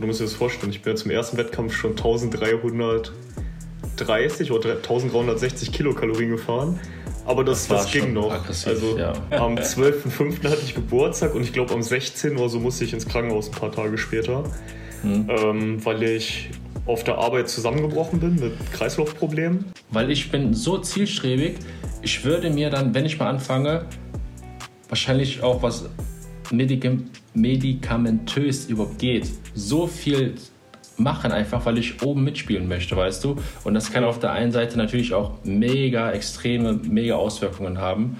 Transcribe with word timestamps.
du 0.00 0.06
musst 0.06 0.20
dir 0.20 0.24
das 0.24 0.34
vorstellen, 0.34 0.72
ich 0.72 0.82
bin 0.82 0.94
ja 0.94 0.96
zum 0.96 1.10
ersten 1.10 1.36
Wettkampf 1.36 1.74
schon 1.74 1.90
1330 1.90 4.50
oder 4.50 4.76
1360 4.76 5.72
Kilokalorien 5.72 6.30
gefahren. 6.30 6.80
Aber 7.26 7.44
das, 7.44 7.68
das, 7.68 7.84
das 7.84 7.92
ging 7.92 8.12
noch. 8.12 8.32
Also 8.66 8.98
ja. 8.98 9.12
am 9.30 9.56
12.05. 9.56 10.44
hatte 10.44 10.62
ich 10.64 10.74
Geburtstag 10.74 11.34
und 11.34 11.42
ich 11.42 11.52
glaube 11.52 11.74
am 11.74 11.82
16. 11.82 12.36
oder 12.36 12.48
so 12.48 12.58
musste 12.58 12.84
ich 12.84 12.92
ins 12.92 13.06
Krankenhaus 13.06 13.48
ein 13.48 13.52
paar 13.52 13.70
Tage 13.70 13.98
später, 13.98 14.44
hm. 15.02 15.28
ähm, 15.28 15.84
weil 15.84 16.02
ich 16.02 16.50
auf 16.86 17.04
der 17.04 17.18
Arbeit 17.18 17.48
zusammengebrochen 17.48 18.20
bin 18.20 18.36
mit 18.36 18.52
Kreislaufproblemen. 18.72 19.66
Weil 19.90 20.10
ich 20.10 20.32
bin 20.32 20.54
so 20.54 20.78
zielstrebig, 20.78 21.58
ich 22.02 22.24
würde 22.24 22.50
mir 22.50 22.70
dann, 22.70 22.94
wenn 22.94 23.04
ich 23.04 23.18
mal 23.18 23.28
anfange, 23.28 23.84
wahrscheinlich 24.88 25.42
auch 25.42 25.62
was 25.62 25.90
medikamentös 27.34 28.66
überhaupt 28.66 28.98
geht, 28.98 29.28
so 29.54 29.86
viel 29.86 30.34
machen, 30.96 31.32
einfach 31.32 31.64
weil 31.66 31.78
ich 31.78 32.02
oben 32.02 32.24
mitspielen 32.24 32.68
möchte, 32.68 32.96
weißt 32.96 33.24
du? 33.24 33.36
Und 33.64 33.74
das 33.74 33.92
kann 33.92 34.04
auf 34.04 34.18
der 34.18 34.32
einen 34.32 34.52
Seite 34.52 34.76
natürlich 34.76 35.14
auch 35.14 35.38
mega 35.44 36.10
extreme, 36.12 36.74
mega 36.74 37.16
Auswirkungen 37.16 37.78
haben. 37.78 38.18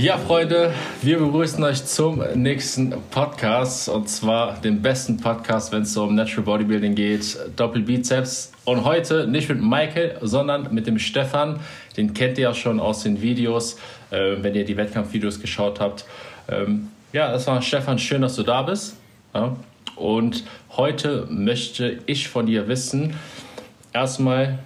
Ja, 0.00 0.16
Freunde, 0.16 0.72
wir 1.02 1.18
begrüßen 1.18 1.64
euch 1.64 1.84
zum 1.84 2.22
nächsten 2.36 2.94
Podcast 3.10 3.88
und 3.88 4.08
zwar 4.08 4.60
den 4.60 4.80
besten 4.80 5.16
Podcast, 5.16 5.72
wenn 5.72 5.82
es 5.82 5.96
um 5.96 6.14
Natural 6.14 6.44
Bodybuilding 6.44 6.94
geht, 6.94 7.36
Doppelbizeps. 7.56 8.52
Und 8.64 8.84
heute 8.84 9.26
nicht 9.26 9.48
mit 9.48 9.60
Michael, 9.60 10.16
sondern 10.20 10.72
mit 10.72 10.86
dem 10.86 11.00
Stefan. 11.00 11.58
Den 11.96 12.14
kennt 12.14 12.38
ihr 12.38 12.44
ja 12.44 12.54
schon 12.54 12.78
aus 12.78 13.02
den 13.02 13.20
Videos, 13.22 13.76
äh, 14.12 14.36
wenn 14.40 14.54
ihr 14.54 14.64
die 14.64 14.76
Wettkampfvideos 14.76 15.40
geschaut 15.40 15.80
habt. 15.80 16.04
Ähm, 16.48 16.90
ja, 17.12 17.32
das 17.32 17.48
war 17.48 17.60
Stefan, 17.60 17.98
schön, 17.98 18.22
dass 18.22 18.36
du 18.36 18.44
da 18.44 18.62
bist. 18.62 18.94
Ja. 19.34 19.56
Und 19.96 20.44
heute 20.76 21.26
möchte 21.28 21.98
ich 22.06 22.28
von 22.28 22.46
dir 22.46 22.68
wissen, 22.68 23.14
erstmal, 23.92 24.60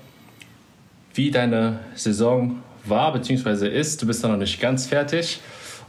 wie 1.15 1.31
deine 1.31 1.81
Saison 1.95 2.61
war 2.85 3.13
bzw. 3.13 3.69
ist. 3.69 4.03
Du 4.03 4.07
bist 4.07 4.23
da 4.25 4.29
noch 4.29 4.37
nicht 4.37 4.61
ganz 4.61 4.87
fertig. 4.87 5.41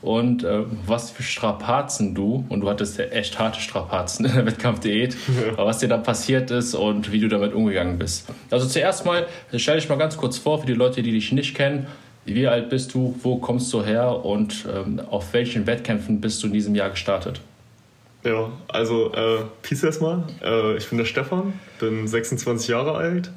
Und 0.01 0.43
äh, 0.43 0.63
was 0.85 1.11
für 1.11 1.23
Strapazen 1.23 2.13
du, 2.13 2.45
und 2.49 2.59
du 2.59 2.69
hattest 2.69 2.97
ja 2.97 3.05
echt 3.05 3.39
harte 3.39 3.61
Strapazen 3.61 4.25
in 4.25 4.33
der 4.33 4.45
Wettkampfdiät, 4.45 5.15
ja. 5.57 5.65
was 5.65 5.77
dir 5.77 5.87
da 5.87 5.97
passiert 5.97 6.51
ist 6.51 6.75
und 6.75 7.13
wie 7.13 7.21
du 7.21 7.29
damit 7.29 7.53
umgegangen 7.53 7.97
bist. 7.97 8.27
Also 8.51 8.67
zuerst 8.67 9.05
mal, 9.05 9.27
stell 9.55 9.77
dich 9.77 9.87
mal 9.87 9.97
ganz 9.97 10.17
kurz 10.17 10.37
vor 10.37 10.59
für 10.59 10.67
die 10.67 10.73
Leute, 10.73 11.01
die 11.03 11.13
dich 11.13 11.31
nicht 11.31 11.55
kennen. 11.55 11.87
Wie 12.25 12.47
alt 12.47 12.69
bist 12.69 12.93
du, 12.93 13.17
wo 13.23 13.37
kommst 13.37 13.71
du 13.71 13.83
her 13.83 14.25
und 14.25 14.65
ähm, 14.73 15.01
auf 15.09 15.33
welchen 15.33 15.67
Wettkämpfen 15.67 16.19
bist 16.19 16.43
du 16.43 16.47
in 16.47 16.53
diesem 16.53 16.75
Jahr 16.75 16.89
gestartet? 16.89 17.39
Ja, 18.25 18.51
also 18.69 19.13
äh, 19.13 19.43
Peace 19.61 19.83
erstmal. 19.83 20.23
Äh, 20.41 20.77
ich 20.77 20.87
bin 20.87 20.97
der 20.97 21.05
Stefan, 21.05 21.53
bin 21.79 22.07
26 22.07 22.69
Jahre 22.69 22.95
alt, 22.95 23.31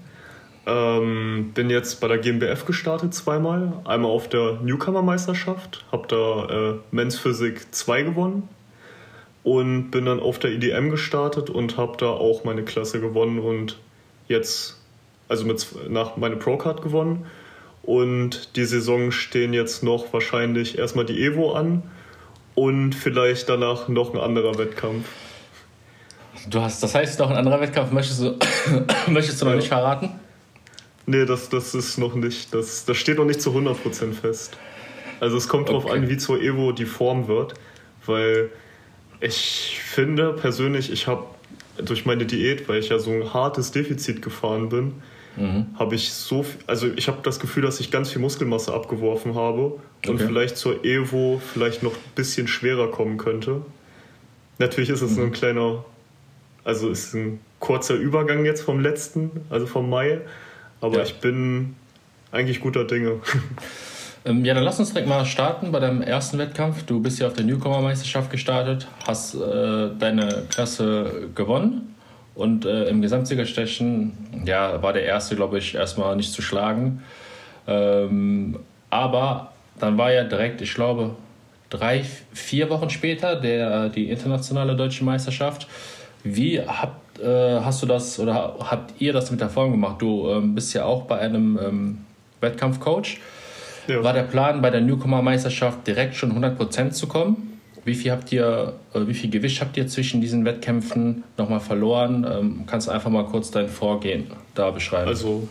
ähm, 0.66 1.52
bin 1.54 1.70
jetzt 1.70 2.00
bei 2.00 2.08
der 2.08 2.18
GmbF 2.18 2.64
gestartet 2.64 3.14
zweimal. 3.14 3.72
Einmal 3.84 4.10
auf 4.10 4.28
der 4.28 4.58
Newcomer-Meisterschaft, 4.62 5.84
habe 5.92 6.08
da 6.08 6.70
äh, 6.70 6.74
Men's 6.90 7.18
Physik 7.18 7.72
2 7.72 8.02
gewonnen 8.02 8.48
und 9.44 9.92
bin 9.92 10.06
dann 10.06 10.18
auf 10.18 10.40
der 10.40 10.50
IDM 10.50 10.90
gestartet 10.90 11.50
und 11.50 11.76
habe 11.76 11.96
da 11.98 12.06
auch 12.06 12.42
meine 12.42 12.64
Klasse 12.64 13.00
gewonnen 13.00 13.38
und 13.38 13.78
jetzt, 14.26 14.76
also 15.28 15.44
mit, 15.44 15.66
nach 15.88 16.16
meine 16.16 16.36
Pro-Card 16.36 16.82
gewonnen. 16.82 17.26
Und 17.84 18.56
die 18.56 18.64
Saison 18.64 19.12
stehen 19.12 19.52
jetzt 19.54 19.84
noch 19.84 20.12
wahrscheinlich 20.12 20.76
erstmal 20.76 21.04
die 21.04 21.24
Evo 21.24 21.52
an 21.52 21.84
und 22.56 22.94
vielleicht 22.96 23.48
danach 23.48 23.86
noch 23.86 24.12
ein 24.12 24.18
anderer 24.20 24.58
Wettkampf. 24.58 25.06
Du 26.48 26.60
hast, 26.60 26.82
das 26.82 26.96
heißt 26.96 27.20
noch 27.20 27.30
ein 27.30 27.36
anderer 27.36 27.60
Wettkampf, 27.60 27.92
möchtest 27.92 28.20
du, 28.20 28.36
möchtest 29.06 29.40
du 29.40 29.44
noch 29.44 29.52
ja. 29.52 29.58
nicht 29.58 29.68
verraten? 29.68 30.10
Nee, 31.06 31.24
das, 31.24 31.48
das 31.48 31.74
ist 31.74 31.98
noch 31.98 32.14
nicht, 32.14 32.52
das, 32.52 32.84
das 32.84 32.96
steht 32.96 33.18
noch 33.18 33.24
nicht 33.24 33.40
zu 33.40 33.50
100% 33.50 34.12
fest. 34.12 34.56
Also 35.20 35.36
es 35.36 35.48
kommt 35.48 35.68
darauf 35.68 35.84
okay. 35.84 35.94
an, 35.94 36.08
wie 36.08 36.16
zur 36.16 36.40
Evo 36.40 36.72
die 36.72 36.84
Form 36.84 37.28
wird, 37.28 37.54
weil 38.04 38.50
ich 39.20 39.80
finde 39.82 40.32
persönlich, 40.32 40.92
ich 40.92 41.06
habe 41.06 41.24
durch 41.78 42.06
meine 42.06 42.26
Diät, 42.26 42.68
weil 42.68 42.80
ich 42.80 42.88
ja 42.88 42.98
so 42.98 43.12
ein 43.12 43.32
hartes 43.32 43.70
Defizit 43.70 44.20
gefahren 44.20 44.68
bin, 44.68 44.94
mhm. 45.36 45.66
habe 45.78 45.94
ich 45.94 46.12
so 46.12 46.42
viel, 46.42 46.60
also 46.66 46.88
ich 46.96 47.08
habe 47.08 47.18
das 47.22 47.40
Gefühl, 47.40 47.62
dass 47.62 47.80
ich 47.80 47.90
ganz 47.90 48.10
viel 48.10 48.20
Muskelmasse 48.20 48.74
abgeworfen 48.74 49.34
habe 49.34 49.78
und 50.06 50.14
okay. 50.14 50.24
vielleicht 50.26 50.56
zur 50.56 50.84
Evo 50.84 51.40
vielleicht 51.52 51.82
noch 51.82 51.92
ein 51.92 52.12
bisschen 52.14 52.48
schwerer 52.48 52.90
kommen 52.90 53.16
könnte. 53.16 53.62
Natürlich 54.58 54.90
ist 54.90 55.02
es 55.02 55.16
mhm. 55.16 55.24
ein 55.24 55.32
kleiner, 55.32 55.84
also 56.64 56.90
ist 56.90 57.14
ein 57.14 57.40
kurzer 57.60 57.94
Übergang 57.94 58.44
jetzt 58.44 58.62
vom 58.62 58.80
letzten, 58.80 59.30
also 59.50 59.66
vom 59.66 59.88
Mai. 59.88 60.20
Aber 60.80 60.98
ja. 60.98 61.02
ich 61.02 61.16
bin 61.16 61.76
eigentlich 62.32 62.60
guter 62.60 62.84
Dinge. 62.84 63.20
Ähm, 64.26 64.44
ja, 64.44 64.54
dann 64.54 64.64
lass 64.64 64.80
uns 64.80 64.92
direkt 64.92 65.08
mal 65.08 65.24
starten 65.24 65.70
bei 65.70 65.78
deinem 65.78 66.02
ersten 66.02 66.36
Wettkampf. 66.38 66.82
Du 66.82 67.00
bist 67.00 67.20
ja 67.20 67.28
auf 67.28 67.34
der 67.34 67.44
Newcomer-Meisterschaft 67.44 68.28
gestartet, 68.28 68.88
hast 69.06 69.36
äh, 69.36 69.90
deine 69.96 70.42
Klasse 70.50 71.28
gewonnen 71.36 71.94
und 72.34 72.64
äh, 72.64 72.88
im 72.88 73.02
Gesamtsiegerstechen 73.02 74.42
ja, 74.44 74.82
war 74.82 74.92
der 74.92 75.04
erste, 75.04 75.36
glaube 75.36 75.58
ich, 75.58 75.76
erstmal 75.76 76.16
nicht 76.16 76.32
zu 76.32 76.42
schlagen. 76.42 77.04
Ähm, 77.68 78.58
aber 78.90 79.52
dann 79.78 79.96
war 79.96 80.12
ja 80.12 80.24
direkt, 80.24 80.60
ich 80.60 80.74
glaube, 80.74 81.14
drei, 81.70 82.04
vier 82.32 82.68
Wochen 82.68 82.90
später 82.90 83.36
der, 83.36 83.90
die 83.90 84.10
internationale 84.10 84.74
deutsche 84.74 85.04
Meisterschaft. 85.04 85.68
Wie 86.24 86.60
habt 86.60 87.05
äh, 87.20 87.60
hast 87.60 87.82
du 87.82 87.86
das 87.86 88.18
oder 88.18 88.56
habt 88.60 88.94
ihr 89.00 89.12
das 89.12 89.30
mit 89.30 89.40
Erfolg 89.40 89.72
gemacht? 89.72 90.00
Du 90.00 90.28
ähm, 90.30 90.54
bist 90.54 90.74
ja 90.74 90.84
auch 90.84 91.02
bei 91.02 91.18
einem 91.18 91.58
ähm, 91.62 91.98
Wettkampfcoach. 92.40 93.18
Ja. 93.88 94.02
War 94.02 94.12
der 94.12 94.24
Plan, 94.24 94.62
bei 94.62 94.70
der 94.70 94.80
Newcomer-Meisterschaft 94.80 95.86
direkt 95.86 96.16
schon 96.16 96.32
100% 96.32 96.90
zu 96.90 97.06
kommen? 97.06 97.60
Wie 97.84 97.94
viel, 97.94 98.10
habt 98.10 98.32
ihr, 98.32 98.74
äh, 98.94 99.06
wie 99.06 99.14
viel 99.14 99.30
Gewicht 99.30 99.60
habt 99.60 99.76
ihr 99.76 99.86
zwischen 99.86 100.20
diesen 100.20 100.44
Wettkämpfen 100.44 101.22
nochmal 101.38 101.60
verloren? 101.60 102.26
Ähm, 102.28 102.64
kannst 102.66 102.88
du 102.88 102.90
einfach 102.90 103.10
mal 103.10 103.24
kurz 103.26 103.52
dein 103.52 103.68
Vorgehen 103.68 104.26
da 104.56 104.72
beschreiben? 104.72 105.06
Also, 105.06 105.46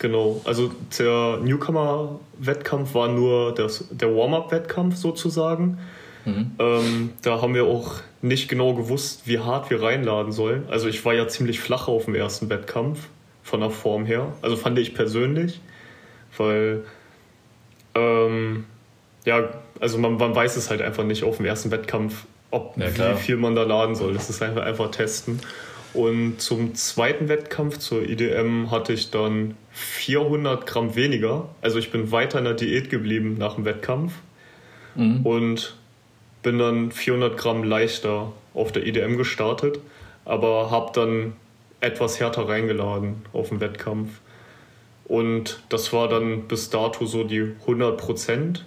genau. 0.00 0.40
Also, 0.44 0.72
der 0.98 1.38
Newcomer-Wettkampf 1.44 2.92
war 2.94 3.08
nur 3.08 3.54
das, 3.54 3.84
der 3.90 4.14
Warm-up-Wettkampf 4.16 4.96
sozusagen. 4.96 5.78
Mhm. 6.26 6.50
Ähm, 6.58 7.10
da 7.22 7.40
haben 7.40 7.54
wir 7.54 7.64
auch 7.64 7.94
nicht 8.20 8.48
genau 8.48 8.74
gewusst, 8.74 9.22
wie 9.26 9.38
hart 9.38 9.70
wir 9.70 9.82
reinladen 9.82 10.32
sollen. 10.32 10.64
Also 10.68 10.88
ich 10.88 11.04
war 11.04 11.14
ja 11.14 11.28
ziemlich 11.28 11.60
flach 11.60 11.88
auf 11.88 12.06
dem 12.06 12.14
ersten 12.14 12.50
Wettkampf 12.50 13.08
von 13.42 13.60
der 13.60 13.70
Form 13.70 14.04
her. 14.04 14.32
Also 14.42 14.56
fand 14.56 14.78
ich 14.78 14.92
persönlich, 14.92 15.60
weil 16.36 16.82
ähm, 17.94 18.64
ja, 19.24 19.50
also 19.80 19.98
man, 19.98 20.16
man 20.16 20.34
weiß 20.34 20.56
es 20.56 20.68
halt 20.68 20.82
einfach 20.82 21.04
nicht 21.04 21.22
auf 21.22 21.36
dem 21.36 21.46
ersten 21.46 21.70
Wettkampf, 21.70 22.24
ob 22.50 22.76
ja, 22.76 22.88
wie 23.14 23.20
viel 23.20 23.36
man 23.36 23.54
da 23.54 23.62
laden 23.62 23.94
soll. 23.94 24.12
Das 24.12 24.28
ist 24.28 24.42
einfach 24.42 24.62
einfach 24.62 24.90
testen. 24.90 25.40
Und 25.94 26.40
zum 26.40 26.74
zweiten 26.74 27.28
Wettkampf 27.28 27.78
zur 27.78 28.02
IDM 28.02 28.70
hatte 28.70 28.92
ich 28.92 29.10
dann 29.10 29.56
400 29.72 30.66
Gramm 30.66 30.94
weniger. 30.96 31.48
Also 31.62 31.78
ich 31.78 31.90
bin 31.90 32.10
weiter 32.10 32.38
in 32.38 32.44
der 32.44 32.54
Diät 32.54 32.90
geblieben 32.90 33.36
nach 33.38 33.54
dem 33.54 33.64
Wettkampf. 33.64 34.12
Mhm. 34.96 35.24
Und 35.24 35.76
bin 36.46 36.60
dann 36.60 36.92
400 36.92 37.36
Gramm 37.36 37.64
leichter 37.64 38.32
auf 38.54 38.70
der 38.70 38.86
IDM 38.86 39.16
gestartet, 39.16 39.80
aber 40.24 40.70
habe 40.70 40.92
dann 40.94 41.32
etwas 41.80 42.20
härter 42.20 42.48
reingeladen 42.48 43.16
auf 43.32 43.48
den 43.48 43.58
Wettkampf. 43.58 44.10
Und 45.06 45.60
das 45.70 45.92
war 45.92 46.08
dann 46.08 46.42
bis 46.42 46.70
dato 46.70 47.04
so 47.04 47.24
die 47.24 47.54
100 47.62 47.96
Prozent. 47.96 48.64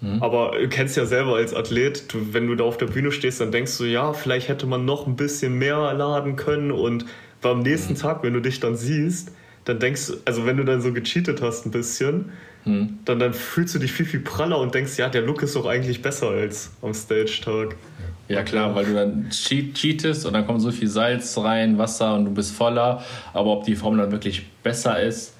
Mhm. 0.00 0.22
Aber 0.22 0.52
du 0.58 0.70
kennst 0.70 0.96
ja 0.96 1.04
selber 1.04 1.36
als 1.36 1.52
Athlet, 1.52 2.14
du, 2.14 2.32
wenn 2.32 2.46
du 2.46 2.54
da 2.54 2.64
auf 2.64 2.78
der 2.78 2.86
Bühne 2.86 3.12
stehst, 3.12 3.42
dann 3.42 3.52
denkst 3.52 3.76
du, 3.76 3.84
ja, 3.84 4.14
vielleicht 4.14 4.48
hätte 4.48 4.64
man 4.64 4.86
noch 4.86 5.06
ein 5.06 5.16
bisschen 5.16 5.58
mehr 5.58 5.92
laden 5.92 6.36
können. 6.36 6.72
Und 6.72 7.04
beim 7.42 7.60
nächsten 7.60 7.92
mhm. 7.92 7.98
Tag, 7.98 8.22
wenn 8.22 8.32
du 8.32 8.40
dich 8.40 8.58
dann 8.58 8.74
siehst, 8.74 9.32
dann 9.66 9.80
denkst 9.80 10.06
du, 10.06 10.14
also 10.24 10.46
wenn 10.46 10.56
du 10.56 10.64
dann 10.64 10.80
so 10.80 10.92
gecheatet 10.92 11.42
hast 11.42 11.66
ein 11.66 11.72
bisschen, 11.72 12.32
hm. 12.62 13.00
dann, 13.04 13.18
dann 13.18 13.34
fühlst 13.34 13.74
du 13.74 13.78
dich 13.78 13.92
viel, 13.92 14.06
viel 14.06 14.20
praller 14.20 14.58
und 14.58 14.74
denkst, 14.74 14.96
ja, 14.96 15.08
der 15.08 15.22
Look 15.22 15.42
ist 15.42 15.54
doch 15.54 15.66
eigentlich 15.66 16.00
besser 16.00 16.30
als 16.30 16.70
am 16.82 16.94
Stage-Tag. 16.94 17.76
Ja 18.28 18.42
klar, 18.42 18.74
weil 18.74 18.86
du 18.86 18.94
dann 18.94 19.28
cheatest 19.30 20.26
und 20.26 20.32
dann 20.32 20.46
kommt 20.46 20.60
so 20.60 20.72
viel 20.72 20.88
Salz 20.88 21.36
rein, 21.38 21.78
Wasser 21.78 22.14
und 22.14 22.24
du 22.24 22.30
bist 22.32 22.52
voller. 22.52 23.04
Aber 23.32 23.52
ob 23.52 23.64
die 23.64 23.76
Form 23.76 23.98
dann 23.98 24.10
wirklich 24.10 24.46
besser 24.62 25.00
ist, 25.00 25.34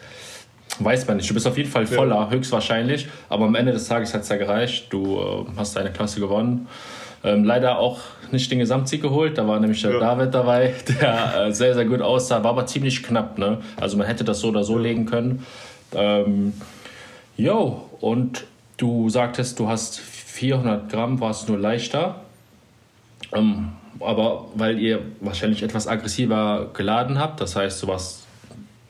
weiß 0.78 1.06
man 1.08 1.17
nicht. 1.17 1.28
Du 1.28 1.34
bist 1.34 1.46
auf 1.46 1.56
jeden 1.56 1.70
Fall 1.70 1.87
voller, 1.87 2.14
ja. 2.14 2.31
höchstwahrscheinlich. 2.31 3.08
Aber 3.28 3.46
am 3.46 3.55
Ende 3.56 3.73
des 3.73 3.88
Tages 3.88 4.14
hat 4.14 4.23
es 4.23 4.28
ja 4.28 4.37
gereicht. 4.37 4.87
Du 4.90 5.19
äh, 5.19 5.44
hast 5.56 5.75
deine 5.75 5.90
Klasse 5.90 6.20
gewonnen. 6.20 6.69
Ähm, 7.26 7.44
leider 7.44 7.78
auch 7.78 8.00
nicht 8.32 8.50
den 8.50 8.61
Gesamtsieg 8.61 9.02
geholt. 9.02 9.37
Da 9.37 9.46
war 9.46 9.61
nämlich 9.61 9.82
der 9.82 9.93
ja. 9.93 9.99
David 9.99 10.32
dabei, 10.32 10.75
der 11.00 11.46
äh, 11.49 11.52
sehr, 11.52 11.75
sehr 11.75 11.84
gut 11.84 12.00
aussah. 12.00 12.43
War 12.43 12.52
aber 12.52 12.67
ziemlich 12.67 13.02
knapp. 13.02 13.37
Ne? 13.37 13.58
Also 13.76 13.99
man 13.99 14.06
hätte 14.06 14.25
das 14.25 14.40
so 14.40 14.49
oder 14.49 14.64
so 14.64 14.78
legen 14.78 15.05
können. 15.05 15.44
Ähm, 15.94 16.55
Jo, 17.38 17.90
und 18.00 18.46
du 18.78 19.11
sagtest, 19.11 19.58
du 19.58 19.69
hast 19.69 20.00
400 20.00 20.90
Gramm, 20.90 21.20
war 21.20 21.31
es 21.31 21.46
nur 21.46 21.58
leichter. 21.58 22.23
Ähm, 23.34 23.73
aber 24.00 24.46
weil 24.55 24.78
ihr 24.78 25.02
wahrscheinlich 25.20 25.62
etwas 25.62 25.87
aggressiver 25.87 26.70
geladen 26.73 27.19
habt, 27.19 27.40
das 27.43 27.55
heißt, 27.55 27.78
sowas 27.78 28.25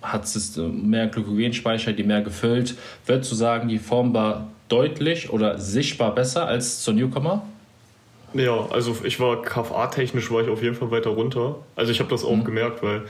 hat 0.00 0.24
es 0.24 0.56
mehr 0.56 1.08
Glykogenspeicher, 1.08 1.92
die 1.92 2.04
mehr 2.04 2.22
gefüllt, 2.22 2.76
würdest 3.04 3.32
du 3.32 3.34
sagen, 3.34 3.68
die 3.68 3.78
Form 3.78 4.14
war 4.14 4.46
deutlich 4.68 5.30
oder 5.30 5.58
sichtbar 5.58 6.14
besser 6.14 6.46
als 6.46 6.82
zur 6.82 6.94
Newcomer? 6.94 7.42
Ja, 8.34 8.66
also 8.70 8.96
ich 9.04 9.20
war 9.20 9.42
KFA-technisch 9.42 10.30
war 10.30 10.42
ich 10.42 10.48
auf 10.48 10.62
jeden 10.62 10.74
Fall 10.74 10.90
weiter 10.90 11.10
runter. 11.10 11.56
Also 11.74 11.92
ich 11.92 12.00
habe 12.00 12.10
das 12.10 12.24
auch 12.24 12.36
mhm. 12.36 12.44
gemerkt, 12.44 12.82
weil 12.82 13.02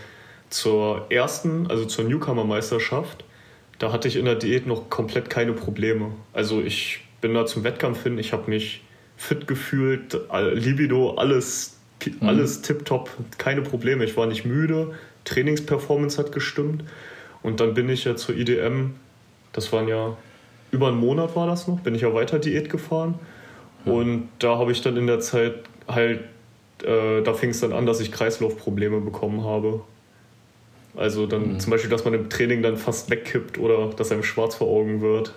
zur 0.50 1.06
ersten, 1.10 1.66
also 1.68 1.84
zur 1.84 2.04
Newcomer-Meisterschaft, 2.04 3.24
da 3.78 3.92
hatte 3.92 4.08
ich 4.08 4.16
in 4.16 4.24
der 4.24 4.36
Diät 4.36 4.66
noch 4.66 4.88
komplett 4.88 5.28
keine 5.28 5.52
Probleme. 5.52 6.12
Also 6.32 6.60
ich 6.60 7.00
bin 7.20 7.34
da 7.34 7.46
zum 7.46 7.64
Wettkampf 7.64 8.02
hin, 8.02 8.18
ich 8.18 8.32
habe 8.32 8.50
mich 8.50 8.82
fit 9.16 9.46
gefühlt, 9.46 10.18
Libido, 10.52 11.14
alles, 11.14 11.78
mhm. 12.04 12.28
alles 12.28 12.62
tipptopp, 12.62 13.10
keine 13.38 13.62
Probleme. 13.62 14.04
Ich 14.04 14.16
war 14.16 14.26
nicht 14.26 14.44
müde, 14.44 14.94
Trainingsperformance 15.24 16.18
hat 16.18 16.32
gestimmt. 16.32 16.84
Und 17.42 17.60
dann 17.60 17.74
bin 17.74 17.88
ich 17.88 18.04
ja 18.04 18.16
zur 18.16 18.36
IDM, 18.36 18.94
das 19.52 19.72
waren 19.72 19.88
ja 19.88 20.16
über 20.70 20.88
einen 20.88 20.98
Monat 20.98 21.36
war 21.36 21.46
das 21.46 21.68
noch, 21.68 21.80
bin 21.80 21.94
ich 21.94 22.02
ja 22.02 22.12
weiter 22.12 22.38
Diät 22.38 22.70
gefahren. 22.70 23.18
Und 23.90 24.28
da 24.38 24.58
habe 24.58 24.72
ich 24.72 24.82
dann 24.82 24.96
in 24.96 25.06
der 25.06 25.20
Zeit 25.20 25.54
halt, 25.88 26.20
äh, 26.84 27.22
da 27.22 27.34
fing 27.34 27.50
es 27.50 27.60
dann 27.60 27.72
an, 27.72 27.86
dass 27.86 28.00
ich 28.00 28.12
Kreislaufprobleme 28.12 29.00
bekommen 29.00 29.44
habe. 29.44 29.80
Also 30.96 31.26
dann 31.26 31.54
mhm. 31.54 31.60
zum 31.60 31.70
Beispiel, 31.70 31.90
dass 31.90 32.04
man 32.04 32.14
im 32.14 32.30
Training 32.30 32.62
dann 32.62 32.76
fast 32.76 33.10
wegkippt 33.10 33.58
oder 33.58 33.90
dass 33.90 34.10
einem 34.10 34.22
schwarz 34.22 34.54
vor 34.54 34.68
Augen 34.68 35.00
wird. 35.00 35.32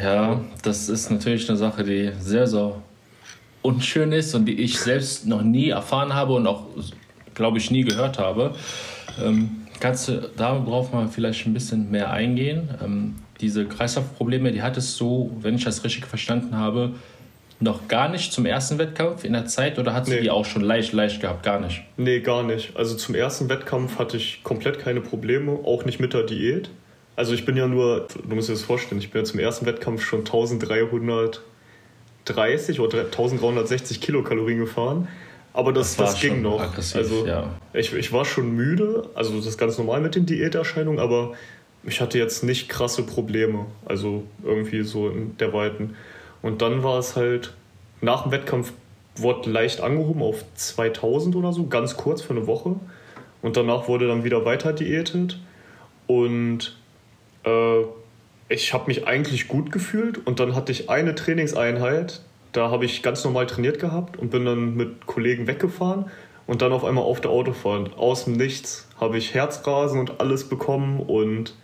Ja, 0.00 0.40
das 0.62 0.88
ist 0.88 1.10
natürlich 1.10 1.48
eine 1.48 1.58
Sache, 1.58 1.84
die 1.84 2.12
sehr, 2.18 2.46
sehr 2.46 2.82
unschön 3.62 4.12
ist 4.12 4.34
und 4.34 4.44
die 4.46 4.60
ich 4.60 4.78
selbst 4.78 5.26
noch 5.26 5.42
nie 5.42 5.70
erfahren 5.70 6.14
habe 6.14 6.34
und 6.34 6.46
auch, 6.46 6.64
glaube 7.34 7.58
ich, 7.58 7.70
nie 7.70 7.82
gehört 7.82 8.18
habe. 8.18 8.54
Ähm, 9.22 9.66
kannst 9.80 10.08
du 10.08 10.30
darauf 10.36 10.92
mal 10.92 11.08
vielleicht 11.08 11.46
ein 11.46 11.54
bisschen 11.54 11.90
mehr 11.90 12.10
eingehen? 12.10 12.68
Ähm, 12.82 13.16
diese 13.40 13.66
Kreislaufprobleme, 13.66 14.52
die 14.52 14.62
hattest 14.62 15.00
du, 15.00 15.36
wenn 15.40 15.56
ich 15.56 15.64
das 15.64 15.84
richtig 15.84 16.06
verstanden 16.06 16.56
habe, 16.56 16.92
noch 17.64 17.88
gar 17.88 18.08
nicht 18.08 18.32
zum 18.32 18.46
ersten 18.46 18.78
Wettkampf 18.78 19.24
in 19.24 19.32
der 19.32 19.46
Zeit 19.46 19.78
oder 19.78 19.94
hattest 19.94 20.10
nee. 20.10 20.18
du 20.18 20.22
die 20.22 20.30
auch 20.30 20.44
schon 20.44 20.62
leicht, 20.62 20.92
leicht 20.92 21.20
gehabt? 21.20 21.42
Gar 21.42 21.58
nicht? 21.58 21.82
Nee, 21.96 22.20
gar 22.20 22.44
nicht. 22.44 22.76
Also 22.76 22.94
zum 22.94 23.16
ersten 23.16 23.48
Wettkampf 23.48 23.98
hatte 23.98 24.16
ich 24.16 24.44
komplett 24.44 24.78
keine 24.78 25.00
Probleme, 25.00 25.58
auch 25.64 25.84
nicht 25.84 25.98
mit 25.98 26.14
der 26.14 26.22
Diät. 26.22 26.70
Also 27.16 27.34
ich 27.34 27.44
bin 27.44 27.56
ja 27.56 27.66
nur, 27.66 28.06
du 28.28 28.34
musst 28.34 28.48
dir 28.48 28.52
das 28.52 28.62
vorstellen, 28.62 29.00
ich 29.00 29.10
bin 29.10 29.22
ja 29.22 29.24
zum 29.24 29.40
ersten 29.40 29.66
Wettkampf 29.66 30.02
schon 30.02 30.20
1330 30.20 32.80
oder 32.80 33.00
1360 33.00 34.00
Kilokalorien 34.00 34.60
gefahren. 34.60 35.08
Aber 35.52 35.72
das, 35.72 35.96
das, 35.96 36.12
das 36.12 36.20
ging 36.20 36.42
noch. 36.42 36.60
Also 36.94 37.26
ja. 37.26 37.50
ich, 37.72 37.92
ich 37.94 38.12
war 38.12 38.24
schon 38.24 38.56
müde, 38.56 39.08
also 39.14 39.36
das 39.36 39.46
ist 39.46 39.56
ganz 39.56 39.78
normal 39.78 40.00
mit 40.00 40.16
den 40.16 40.26
Diäterscheinungen, 40.26 40.98
aber 40.98 41.34
ich 41.84 42.00
hatte 42.00 42.18
jetzt 42.18 42.42
nicht 42.42 42.68
krasse 42.68 43.04
Probleme. 43.04 43.66
Also 43.86 44.24
irgendwie 44.42 44.82
so 44.82 45.08
in 45.08 45.36
der 45.38 45.52
Weiten. 45.52 45.94
Und 46.44 46.60
dann 46.60 46.82
war 46.82 46.98
es 46.98 47.16
halt, 47.16 47.54
nach 48.02 48.24
dem 48.24 48.32
Wettkampf 48.32 48.74
wurde 49.16 49.48
leicht 49.48 49.80
angehoben 49.80 50.20
auf 50.20 50.44
2000 50.56 51.36
oder 51.36 51.54
so, 51.54 51.68
ganz 51.68 51.96
kurz 51.96 52.20
für 52.20 52.34
eine 52.34 52.46
Woche. 52.46 52.76
Und 53.40 53.56
danach 53.56 53.88
wurde 53.88 54.08
dann 54.08 54.24
wieder 54.24 54.44
weiter 54.44 54.74
diätet. 54.74 55.40
Und 56.06 56.76
äh, 57.44 57.80
ich 58.50 58.74
habe 58.74 58.88
mich 58.88 59.08
eigentlich 59.08 59.48
gut 59.48 59.72
gefühlt. 59.72 60.26
Und 60.26 60.38
dann 60.38 60.54
hatte 60.54 60.70
ich 60.70 60.90
eine 60.90 61.14
Trainingseinheit, 61.14 62.20
da 62.52 62.70
habe 62.70 62.84
ich 62.84 63.02
ganz 63.02 63.24
normal 63.24 63.46
trainiert 63.46 63.78
gehabt 63.78 64.18
und 64.18 64.30
bin 64.30 64.44
dann 64.44 64.74
mit 64.74 65.06
Kollegen 65.06 65.46
weggefahren. 65.46 66.10
Und 66.46 66.60
dann 66.60 66.72
auf 66.72 66.84
einmal 66.84 67.04
auf 67.04 67.22
der 67.22 67.30
Autofahrt, 67.30 67.96
aus 67.96 68.26
dem 68.26 68.34
Nichts, 68.34 68.86
habe 69.00 69.16
ich 69.16 69.32
Herzrasen 69.32 69.98
und 69.98 70.20
alles 70.20 70.46
bekommen. 70.46 71.00
Und 71.00 71.54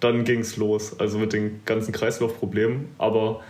dann 0.00 0.24
ging 0.24 0.40
es 0.40 0.58
los, 0.58 1.00
also 1.00 1.16
mit 1.16 1.32
den 1.32 1.62
ganzen 1.64 1.92
Kreislaufproblemen. 1.92 2.90
Aber 2.98 3.40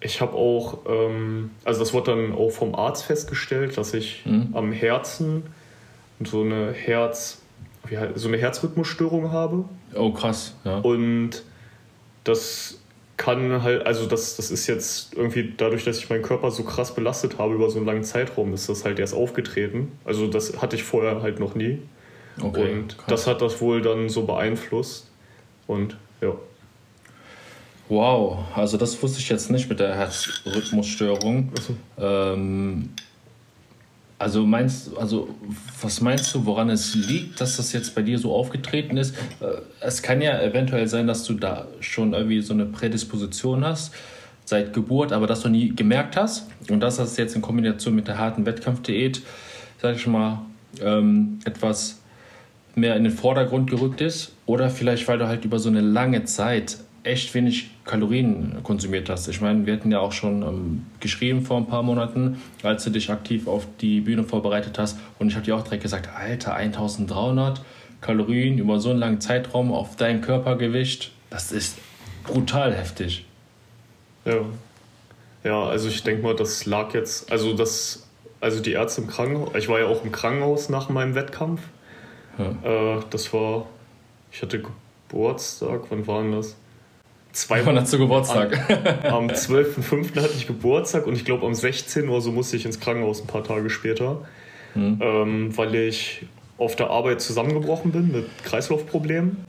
ich 0.00 0.20
habe 0.20 0.34
auch, 0.34 0.78
ähm, 0.88 1.50
also 1.64 1.80
das 1.80 1.92
wurde 1.92 2.14
dann 2.14 2.34
auch 2.34 2.50
vom 2.50 2.74
Arzt 2.74 3.04
festgestellt, 3.04 3.76
dass 3.76 3.94
ich 3.94 4.24
mhm. 4.24 4.50
am 4.52 4.72
Herzen 4.72 5.44
so 6.24 6.42
eine 6.42 6.72
Herz, 6.72 7.42
wie, 7.86 7.96
so 8.14 8.28
eine 8.28 8.36
Herzrhythmusstörung 8.36 9.32
habe. 9.32 9.64
Oh 9.94 10.12
krass, 10.12 10.54
ja. 10.64 10.78
Und 10.78 11.42
das 12.24 12.78
kann 13.16 13.62
halt, 13.62 13.84
also 13.86 14.06
das, 14.06 14.36
das 14.36 14.50
ist 14.50 14.66
jetzt 14.68 15.14
irgendwie 15.14 15.52
dadurch, 15.56 15.84
dass 15.84 15.98
ich 15.98 16.08
meinen 16.08 16.22
Körper 16.22 16.50
so 16.52 16.62
krass 16.62 16.94
belastet 16.94 17.38
habe 17.38 17.54
über 17.54 17.68
so 17.68 17.78
einen 17.78 17.86
langen 17.86 18.04
Zeitraum, 18.04 18.54
ist 18.54 18.68
das 18.68 18.84
halt 18.84 19.00
erst 19.00 19.14
aufgetreten. 19.14 19.92
Also 20.04 20.28
das 20.28 20.62
hatte 20.62 20.76
ich 20.76 20.84
vorher 20.84 21.20
halt 21.22 21.40
noch 21.40 21.54
nie. 21.56 21.82
Okay, 22.40 22.72
und 22.72 22.96
krass. 22.96 23.06
das 23.08 23.26
hat 23.26 23.42
das 23.42 23.60
wohl 23.60 23.82
dann 23.82 24.08
so 24.08 24.24
beeinflusst. 24.24 25.10
Und 25.66 25.96
ja. 26.20 26.34
Wow, 27.88 28.44
also 28.54 28.76
das 28.76 29.02
wusste 29.02 29.18
ich 29.20 29.28
jetzt 29.28 29.50
nicht 29.50 29.68
mit 29.68 29.80
der 29.80 29.94
Herzrhythmusstörung. 29.94 31.52
Ähm, 31.98 32.90
also 34.18 34.44
meinst 34.44 34.96
also 34.96 35.28
was 35.80 36.00
meinst 36.00 36.34
du, 36.34 36.44
woran 36.44 36.70
es 36.70 36.94
liegt, 36.94 37.40
dass 37.40 37.56
das 37.56 37.72
jetzt 37.72 37.94
bei 37.94 38.02
dir 38.02 38.18
so 38.18 38.34
aufgetreten 38.34 38.96
ist? 38.96 39.14
Äh, 39.40 39.62
es 39.80 40.02
kann 40.02 40.20
ja 40.20 40.40
eventuell 40.40 40.88
sein, 40.88 41.06
dass 41.06 41.24
du 41.24 41.34
da 41.34 41.66
schon 41.80 42.12
irgendwie 42.12 42.40
so 42.40 42.52
eine 42.52 42.66
Prädisposition 42.66 43.64
hast 43.64 43.94
seit 44.44 44.72
Geburt, 44.72 45.12
aber 45.12 45.26
dass 45.26 45.40
du 45.40 45.48
nie 45.48 45.74
gemerkt 45.74 46.16
hast 46.16 46.46
und 46.68 46.80
dass 46.80 46.96
das 46.96 47.16
jetzt 47.16 47.36
in 47.36 47.42
Kombination 47.42 47.94
mit 47.94 48.08
der 48.08 48.18
harten 48.18 48.44
Wettkampfdiät, 48.44 49.22
sag 49.80 49.96
ich 49.96 50.06
mal, 50.06 50.42
ähm, 50.82 51.38
etwas 51.44 52.00
mehr 52.74 52.96
in 52.96 53.04
den 53.04 53.12
Vordergrund 53.12 53.70
gerückt 53.70 54.00
ist 54.00 54.32
oder 54.46 54.68
vielleicht 54.68 55.06
weil 55.08 55.18
du 55.18 55.26
halt 55.26 55.44
über 55.44 55.58
so 55.58 55.68
eine 55.68 55.80
lange 55.80 56.24
Zeit 56.24 56.78
echt 57.08 57.34
wenig 57.34 57.70
Kalorien 57.84 58.58
konsumiert 58.62 59.08
hast. 59.08 59.28
Ich 59.28 59.40
meine, 59.40 59.66
wir 59.66 59.74
hatten 59.74 59.90
ja 59.90 60.00
auch 60.00 60.12
schon 60.12 60.42
ähm, 60.42 60.86
geschrieben 61.00 61.42
vor 61.42 61.56
ein 61.56 61.66
paar 61.66 61.82
Monaten, 61.82 62.40
als 62.62 62.84
du 62.84 62.90
dich 62.90 63.10
aktiv 63.10 63.48
auf 63.48 63.66
die 63.80 64.00
Bühne 64.00 64.24
vorbereitet 64.24 64.78
hast. 64.78 64.98
Und 65.18 65.28
ich 65.28 65.34
habe 65.34 65.44
dir 65.44 65.56
auch 65.56 65.62
direkt 65.62 65.82
gesagt, 65.82 66.08
Alter, 66.14 66.54
1300 66.54 67.60
Kalorien 68.00 68.58
über 68.58 68.78
so 68.78 68.90
einen 68.90 68.98
langen 68.98 69.20
Zeitraum 69.20 69.72
auf 69.72 69.96
dein 69.96 70.20
Körpergewicht, 70.20 71.10
das 71.30 71.50
ist 71.50 71.78
brutal 72.24 72.74
heftig. 72.74 73.24
Ja. 74.24 74.40
Ja, 75.44 75.64
also 75.64 75.88
ich 75.88 76.02
denke 76.02 76.22
mal, 76.22 76.34
das 76.34 76.66
lag 76.66 76.94
jetzt, 76.94 77.30
also 77.32 77.54
das, 77.54 78.06
also 78.40 78.60
die 78.60 78.72
Ärzte 78.72 79.02
im 79.02 79.06
Krankenhaus, 79.06 79.50
ich 79.56 79.68
war 79.68 79.80
ja 79.80 79.86
auch 79.86 80.04
im 80.04 80.12
Krankenhaus 80.12 80.68
nach 80.68 80.88
meinem 80.88 81.14
Wettkampf. 81.14 81.62
Ja. 82.38 82.96
Äh, 82.96 83.00
das 83.10 83.32
war, 83.32 83.66
ich 84.30 84.42
hatte 84.42 84.62
Geburtstag, 85.08 85.82
wann 85.90 86.06
war 86.06 86.22
denn 86.22 86.32
das? 86.32 86.56
Zwei 87.32 87.64
hast 87.64 87.92
du 87.92 87.98
Geburtstag? 87.98 89.04
Am, 89.04 89.12
am 89.12 89.26
12.05. 89.28 90.16
hatte 90.16 90.34
ich 90.36 90.46
Geburtstag 90.46 91.06
und 91.06 91.14
ich 91.14 91.24
glaube 91.24 91.46
am 91.46 91.54
16. 91.54 92.08
oder 92.08 92.20
so 92.20 92.32
musste 92.32 92.56
ich 92.56 92.64
ins 92.64 92.80
Krankenhaus 92.80 93.20
ein 93.20 93.26
paar 93.26 93.44
Tage 93.44 93.70
später, 93.70 94.22
hm. 94.74 94.98
ähm, 95.00 95.56
weil 95.56 95.74
ich 95.74 96.26
auf 96.58 96.76
der 96.76 96.90
Arbeit 96.90 97.20
zusammengebrochen 97.20 97.92
bin 97.92 98.12
mit 98.12 98.26
Kreislaufproblemen. 98.44 99.44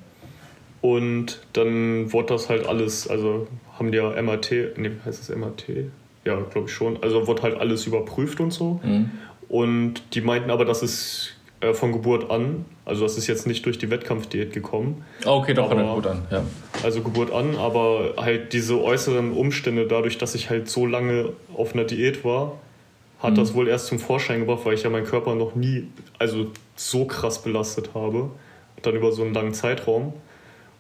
Und 0.82 1.42
dann 1.54 2.14
wurde 2.14 2.34
das 2.34 2.48
halt 2.50 2.68
alles, 2.68 3.08
also 3.08 3.48
haben 3.78 3.92
die 3.92 3.98
ja 3.98 4.22
MRT, 4.22 4.78
nee, 4.78 4.92
heißt 5.06 5.20
das 5.20 5.36
MRT? 5.36 5.92
Ja, 6.26 6.40
glaube 6.40 6.68
ich 6.68 6.74
schon. 6.74 7.02
Also 7.02 7.28
wurde 7.28 7.42
halt 7.44 7.58
alles 7.60 7.86
überprüft 7.86 8.40
und 8.40 8.52
so. 8.52 8.80
Mhm. 8.84 9.12
Und 9.50 10.04
die 10.14 10.22
meinten 10.22 10.52
aber, 10.52 10.64
dass 10.64 10.82
es 10.84 11.32
äh, 11.62 11.74
von 11.74 11.92
Geburt 11.92 12.30
an. 12.32 12.66
Also 12.86 13.04
das 13.04 13.18
ist 13.18 13.28
jetzt 13.28 13.48
nicht 13.48 13.66
durch 13.66 13.78
die 13.78 13.90
Wettkampfdiät 13.90 14.54
gekommen. 14.54 15.04
Ah, 15.26 15.32
okay, 15.32 15.54
doch 15.54 15.68
von 15.68 15.78
der 15.78 15.88
Geburt 15.88 16.08
an, 16.08 16.22
ja. 16.32 16.44
Also 16.84 17.02
Geburt 17.02 17.32
an, 17.32 17.56
aber 17.56 18.14
halt 18.18 18.54
diese 18.54 18.82
äußeren 18.82 19.34
Umstände, 19.34 19.88
dadurch, 19.88 20.18
dass 20.18 20.36
ich 20.36 20.50
halt 20.50 20.70
so 20.70 20.86
lange 20.86 21.34
auf 21.56 21.74
einer 21.74 21.84
Diät 21.84 22.24
war, 22.24 22.58
hat 23.20 23.32
mhm. 23.32 23.36
das 23.36 23.54
wohl 23.54 23.68
erst 23.68 23.88
zum 23.88 24.00
Vorschein 24.00 24.40
gebracht, 24.42 24.62
weil 24.64 24.74
ich 24.74 24.84
ja 24.84 24.90
meinen 24.90 25.06
Körper 25.06 25.36
noch 25.36 25.56
nie 25.56 25.88
also 26.18 26.48
so 26.76 27.06
krass 27.06 27.42
belastet 27.42 27.92
habe. 27.94 28.30
Dann 28.82 28.96
über 28.96 29.12
so 29.12 29.24
einen 29.24 29.34
langen 29.34 29.54
Zeitraum. 29.54 30.14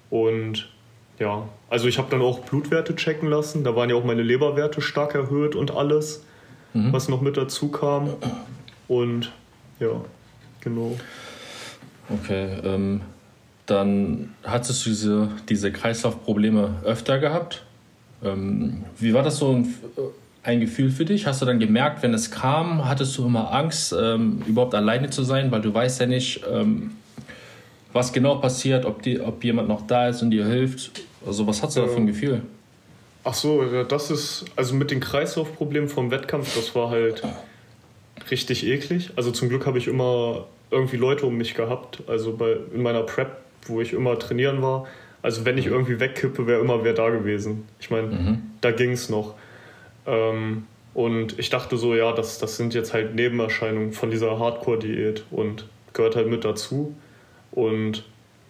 Und 0.09 0.69
ja, 1.19 1.49
also 1.69 1.87
ich 1.89 1.97
habe 1.97 2.09
dann 2.09 2.21
auch 2.21 2.39
Blutwerte 2.39 2.95
checken 2.95 3.29
lassen. 3.29 3.65
Da 3.65 3.75
waren 3.75 3.89
ja 3.89 3.95
auch 3.97 4.05
meine 4.05 4.21
Leberwerte 4.21 4.79
stark 4.81 5.15
erhöht 5.15 5.55
und 5.55 5.71
alles, 5.71 6.23
mhm. 6.73 6.93
was 6.93 7.09
noch 7.09 7.19
mit 7.19 7.35
dazu 7.35 7.69
kam. 7.69 8.11
Und 8.87 9.33
ja, 9.81 10.01
Genau. 10.61 10.97
Okay, 12.09 12.57
ähm, 12.63 13.01
dann 13.69 14.33
hattest 14.43 14.85
du 14.85 14.89
diese, 14.89 15.29
diese 15.47 15.71
Kreislaufprobleme 15.71 16.75
öfter 16.83 17.19
gehabt. 17.19 17.63
Ähm, 18.23 18.83
wie 18.97 19.13
war 19.13 19.23
das 19.23 19.37
so 19.37 19.51
ein, 19.51 19.73
ein, 20.43 20.59
Gefühl 20.59 20.91
für 20.91 21.05
dich? 21.05 21.25
Hast 21.25 21.41
du 21.41 21.45
dann 21.45 21.59
gemerkt, 21.59 22.03
wenn 22.03 22.13
es 22.13 22.31
kam, 22.31 22.87
hattest 22.87 23.17
du 23.17 23.25
immer 23.25 23.53
Angst, 23.53 23.95
ähm, 23.97 24.41
überhaupt 24.45 24.75
alleine 24.75 25.09
zu 25.09 25.23
sein, 25.23 25.51
weil 25.51 25.61
du 25.61 25.73
weißt 25.73 26.01
ja 26.01 26.05
nicht, 26.05 26.41
ähm, 26.51 26.91
was 27.93 28.13
genau 28.13 28.35
passiert, 28.35 28.85
ob, 28.85 29.01
die, 29.01 29.19
ob 29.19 29.43
jemand 29.43 29.67
noch 29.67 29.87
da 29.87 30.09
ist 30.09 30.21
und 30.21 30.31
dir 30.31 30.45
hilft. 30.45 30.91
Also 31.25 31.47
was 31.47 31.63
hast 31.63 31.75
du 31.75 31.81
da 31.81 31.87
für 31.87 31.97
ein 31.97 32.07
Gefühl? 32.07 32.41
Ach 33.23 33.33
so, 33.33 33.63
das 33.83 34.11
ist, 34.11 34.45
also 34.55 34.73
mit 34.75 34.91
den 34.91 34.99
Kreislaufproblemen 34.99 35.89
vom 35.89 36.11
Wettkampf, 36.11 36.55
das 36.55 36.73
war 36.75 36.89
halt 36.89 37.23
richtig 38.31 38.65
eklig. 38.65 39.11
Also 39.15 39.31
zum 39.31 39.49
Glück 39.49 39.65
habe 39.65 39.77
ich 39.77 39.87
immer 39.87 40.45
irgendwie 40.71 40.97
Leute 40.97 41.25
um 41.25 41.37
mich 41.37 41.55
gehabt. 41.55 42.03
Also 42.07 42.35
bei, 42.35 42.57
in 42.73 42.81
meiner 42.81 43.03
Prep, 43.03 43.37
wo 43.65 43.81
ich 43.81 43.93
immer 43.93 44.17
trainieren 44.17 44.61
war. 44.61 44.87
Also 45.21 45.45
wenn 45.45 45.57
ich 45.57 45.67
mhm. 45.67 45.73
irgendwie 45.73 45.99
wegkippe, 45.99 46.47
wäre 46.47 46.61
immer 46.61 46.83
wer 46.83 46.93
da 46.93 47.09
gewesen. 47.09 47.67
Ich 47.79 47.89
meine, 47.89 48.07
mhm. 48.07 48.41
da 48.61 48.71
ging 48.71 48.91
es 48.91 49.09
noch. 49.09 49.35
Ähm, 50.05 50.63
und 50.93 51.37
ich 51.37 51.49
dachte 51.49 51.77
so, 51.77 51.93
ja, 51.95 52.11
das, 52.13 52.39
das 52.39 52.57
sind 52.57 52.73
jetzt 52.73 52.93
halt 52.93 53.15
Nebenerscheinungen 53.15 53.93
von 53.93 54.11
dieser 54.11 54.39
Hardcore-Diät 54.39 55.23
und 55.31 55.65
gehört 55.93 56.15
halt 56.15 56.27
mit 56.27 56.45
dazu. 56.45 56.95
Und 57.51 58.03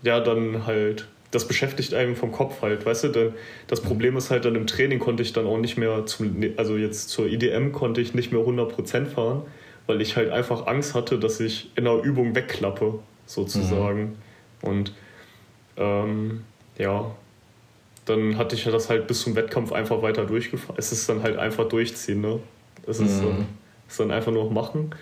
ja, 0.04 0.20
dann 0.20 0.66
halt, 0.66 1.08
das 1.32 1.48
beschäftigt 1.48 1.94
einen 1.94 2.16
vom 2.16 2.32
Kopf 2.32 2.62
halt, 2.62 2.86
weißt 2.86 3.06
du? 3.06 3.08
Denn 3.10 3.34
das 3.68 3.82
Problem 3.82 4.16
ist 4.18 4.32
halt, 4.32 4.46
dann 4.46 4.56
im 4.56 4.68
Training 4.68 5.00
konnte 5.00 5.24
ich 5.24 5.34
dann 5.34 5.46
auch 5.46 5.58
nicht 5.58 5.78
mehr, 5.78 6.06
zum, 6.06 6.44
also 6.58 6.78
jetzt 6.78 7.10
zur 7.10 7.28
IDM 7.28 7.72
konnte 7.72 8.01
ich 8.01 8.13
nicht 8.13 8.32
mehr 8.32 8.42
100% 8.42 9.06
fahren, 9.06 9.44
weil 9.88 10.01
ich 10.01 10.16
halt 10.16 10.32
einfach 10.32 10.68
Angst 10.68 10.96
hatte, 10.96 11.20
dass 11.20 11.39
ich 11.39 11.72
in 11.75 11.84
der 11.84 12.01
Übung 12.01 12.36
wegklappe, 12.36 13.00
sozusagen. 13.25 14.01
Mhm. 14.01 14.16
Und 14.62 14.94
ähm, 15.78 16.44
ja, 16.78 17.12
dann 18.06 18.38
hatte 18.38 18.56
ich 18.56 18.63
das 18.63 18.89
halt 18.89 19.08
bis 19.08 19.22
zum 19.22 19.36
Wettkampf 19.36 19.72
einfach 19.72 20.01
weiter 20.01 20.25
durchgefahren. 20.25 20.75
Es 20.78 20.92
ist 20.92 21.08
dann 21.08 21.24
halt 21.24 21.38
einfach 21.38 21.68
durchziehen, 21.68 22.22
ne? 22.22 22.39
Es 22.88 23.00
ist, 23.00 23.22
mhm. 23.22 23.46
ist 23.88 24.00
dann 24.00 24.12
einfach 24.12 24.32
nur 24.32 24.51
machen. 24.51 24.96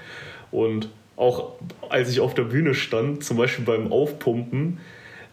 Und 0.52 0.90
auch 1.16 1.54
als 1.90 2.10
ich 2.10 2.20
auf 2.20 2.34
der 2.34 2.44
Bühne 2.44 2.74
stand, 2.74 3.24
zum 3.24 3.38
Beispiel 3.38 3.66
beim 3.66 3.92
Aufpumpen, 3.92 4.80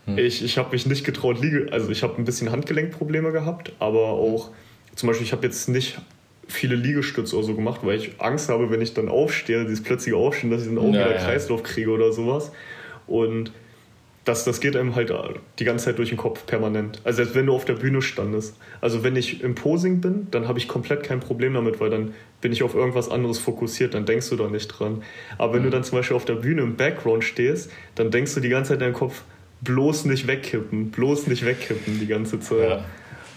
mhm. 0.06 0.18
ich, 0.18 0.44
ich 0.44 0.56
habe 0.56 0.70
mich 0.70 0.86
nicht 0.86 1.04
getraut, 1.04 1.40
liege, 1.40 1.68
also 1.72 1.90
ich 1.90 2.02
habe 2.02 2.14
ein 2.16 2.24
bisschen 2.24 2.50
Handgelenkprobleme 2.50 3.32
gehabt, 3.32 3.72
aber 3.80 4.08
auch 4.10 4.50
zum 4.94 5.08
Beispiel, 5.08 5.26
ich 5.26 5.32
habe 5.32 5.44
jetzt 5.44 5.68
nicht 5.68 5.98
viele 6.46 6.76
Liegestütze 6.76 7.36
oder 7.36 7.46
so 7.46 7.54
gemacht, 7.54 7.80
weil 7.82 7.98
ich 7.98 8.20
Angst 8.20 8.48
habe, 8.48 8.70
wenn 8.70 8.80
ich 8.80 8.94
dann 8.94 9.08
aufstehe, 9.08 9.64
dieses 9.64 9.82
plötzliche 9.82 10.16
Aufstehen, 10.16 10.50
dass 10.50 10.62
ich 10.62 10.68
dann 10.68 10.78
auch 10.78 10.84
ja, 10.84 10.90
wieder 10.90 11.14
ja. 11.14 11.24
Kreislauf 11.24 11.62
kriege 11.62 11.90
oder 11.90 12.12
sowas. 12.12 12.52
Und 13.06 13.50
das, 14.24 14.44
das 14.44 14.60
geht 14.60 14.74
einem 14.74 14.94
halt 14.94 15.12
die 15.58 15.64
ganze 15.64 15.86
Zeit 15.86 15.98
durch 15.98 16.08
den 16.08 16.18
Kopf 16.18 16.46
permanent. 16.46 17.00
Also 17.04 17.22
als 17.22 17.34
wenn 17.34 17.46
du 17.46 17.54
auf 17.54 17.66
der 17.66 17.74
Bühne 17.74 18.00
standest. 18.00 18.56
Also 18.80 19.04
wenn 19.04 19.16
ich 19.16 19.42
im 19.42 19.54
Posing 19.54 20.00
bin, 20.00 20.28
dann 20.30 20.48
habe 20.48 20.58
ich 20.58 20.66
komplett 20.66 21.02
kein 21.02 21.20
Problem 21.20 21.54
damit, 21.54 21.78
weil 21.78 21.90
dann 21.90 22.14
bin 22.40 22.52
ich 22.52 22.62
auf 22.62 22.74
irgendwas 22.74 23.10
anderes 23.10 23.38
fokussiert, 23.38 23.94
dann 23.94 24.06
denkst 24.06 24.30
du 24.30 24.36
da 24.36 24.48
nicht 24.48 24.68
dran. 24.68 25.02
Aber 25.36 25.54
wenn 25.54 25.60
mhm. 25.60 25.64
du 25.66 25.70
dann 25.70 25.84
zum 25.84 25.98
Beispiel 25.98 26.16
auf 26.16 26.24
der 26.24 26.34
Bühne 26.34 26.62
im 26.62 26.76
Background 26.76 27.22
stehst, 27.22 27.70
dann 27.96 28.10
denkst 28.10 28.34
du 28.34 28.40
die 28.40 28.48
ganze 28.48 28.70
Zeit 28.70 28.76
in 28.76 28.80
deinem 28.80 28.94
Kopf, 28.94 29.22
bloß 29.60 30.06
nicht 30.06 30.26
wegkippen, 30.26 30.90
bloß 30.90 31.26
nicht 31.26 31.44
wegkippen 31.44 32.00
die 32.00 32.06
ganze 32.06 32.40
Zeit. 32.40 32.68
Ja. 32.68 32.84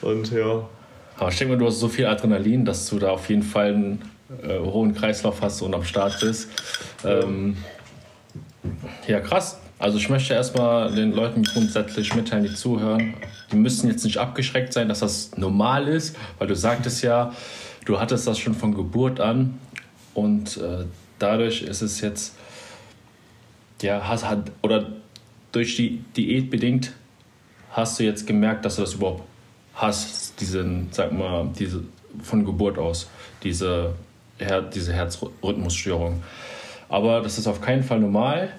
Und 0.01 0.31
ja. 0.31 0.69
Aber 1.17 1.29
ich 1.29 1.37
denke 1.37 1.55
mal, 1.55 1.59
du 1.59 1.65
hast 1.65 1.79
so 1.79 1.89
viel 1.89 2.05
Adrenalin, 2.05 2.63
dass 2.63 2.87
du 2.87 2.99
da 2.99 3.09
auf 3.09 3.27
jeden 3.29 3.43
Fall 3.43 3.73
einen 3.73 4.01
äh, 4.43 4.59
hohen 4.59 4.93
Kreislauf 4.93 5.41
hast 5.41 5.61
und 5.61 5.73
am 5.73 5.83
Start 5.83 6.19
bist. 6.21 6.49
Ähm, 7.03 7.57
ja, 9.07 9.19
krass. 9.19 9.59
Also 9.79 9.99
ich 9.99 10.09
möchte 10.09 10.33
erstmal 10.33 10.93
den 10.93 11.11
Leuten 11.11 11.43
grundsätzlich 11.43 12.15
mitteilen, 12.15 12.45
die 12.45 12.53
zuhören, 12.53 13.13
die 13.51 13.57
müssen 13.57 13.87
jetzt 13.89 14.03
nicht 14.03 14.17
abgeschreckt 14.17 14.73
sein, 14.73 14.89
dass 14.89 14.99
das 14.99 15.37
normal 15.37 15.87
ist, 15.87 16.15
weil 16.39 16.47
du 16.47 16.55
sagtest 16.55 17.03
ja, 17.03 17.33
du 17.85 17.99
hattest 17.99 18.25
das 18.25 18.39
schon 18.39 18.55
von 18.55 18.73
Geburt 18.73 19.19
an 19.19 19.59
und 20.15 20.57
äh, 20.57 20.85
dadurch 21.19 21.61
ist 21.61 21.81
es 21.81 22.01
jetzt, 22.01 22.35
ja, 23.81 24.07
hast, 24.07 24.27
hat, 24.27 24.51
oder 24.63 24.87
durch 25.51 25.75
die 25.75 26.03
Diät 26.15 26.49
bedingt 26.49 26.93
hast 27.71 27.99
du 27.99 28.03
jetzt 28.03 28.25
gemerkt, 28.25 28.65
dass 28.65 28.77
du 28.77 28.81
das 28.81 28.95
überhaupt 28.95 29.23
hast, 29.75 30.41
diesen, 30.41 30.87
sag 30.91 31.11
mal, 31.11 31.51
diese 31.57 31.83
von 32.23 32.43
Geburt 32.43 32.79
aus, 32.79 33.07
diese, 33.43 33.93
Her 34.39 34.63
diese 34.63 34.93
Herzrhythmusstörung. 34.93 36.23
Aber 36.89 37.21
das 37.21 37.37
ist 37.37 37.45
auf 37.45 37.61
keinen 37.61 37.83
Fall 37.83 37.99
normal 37.99 38.51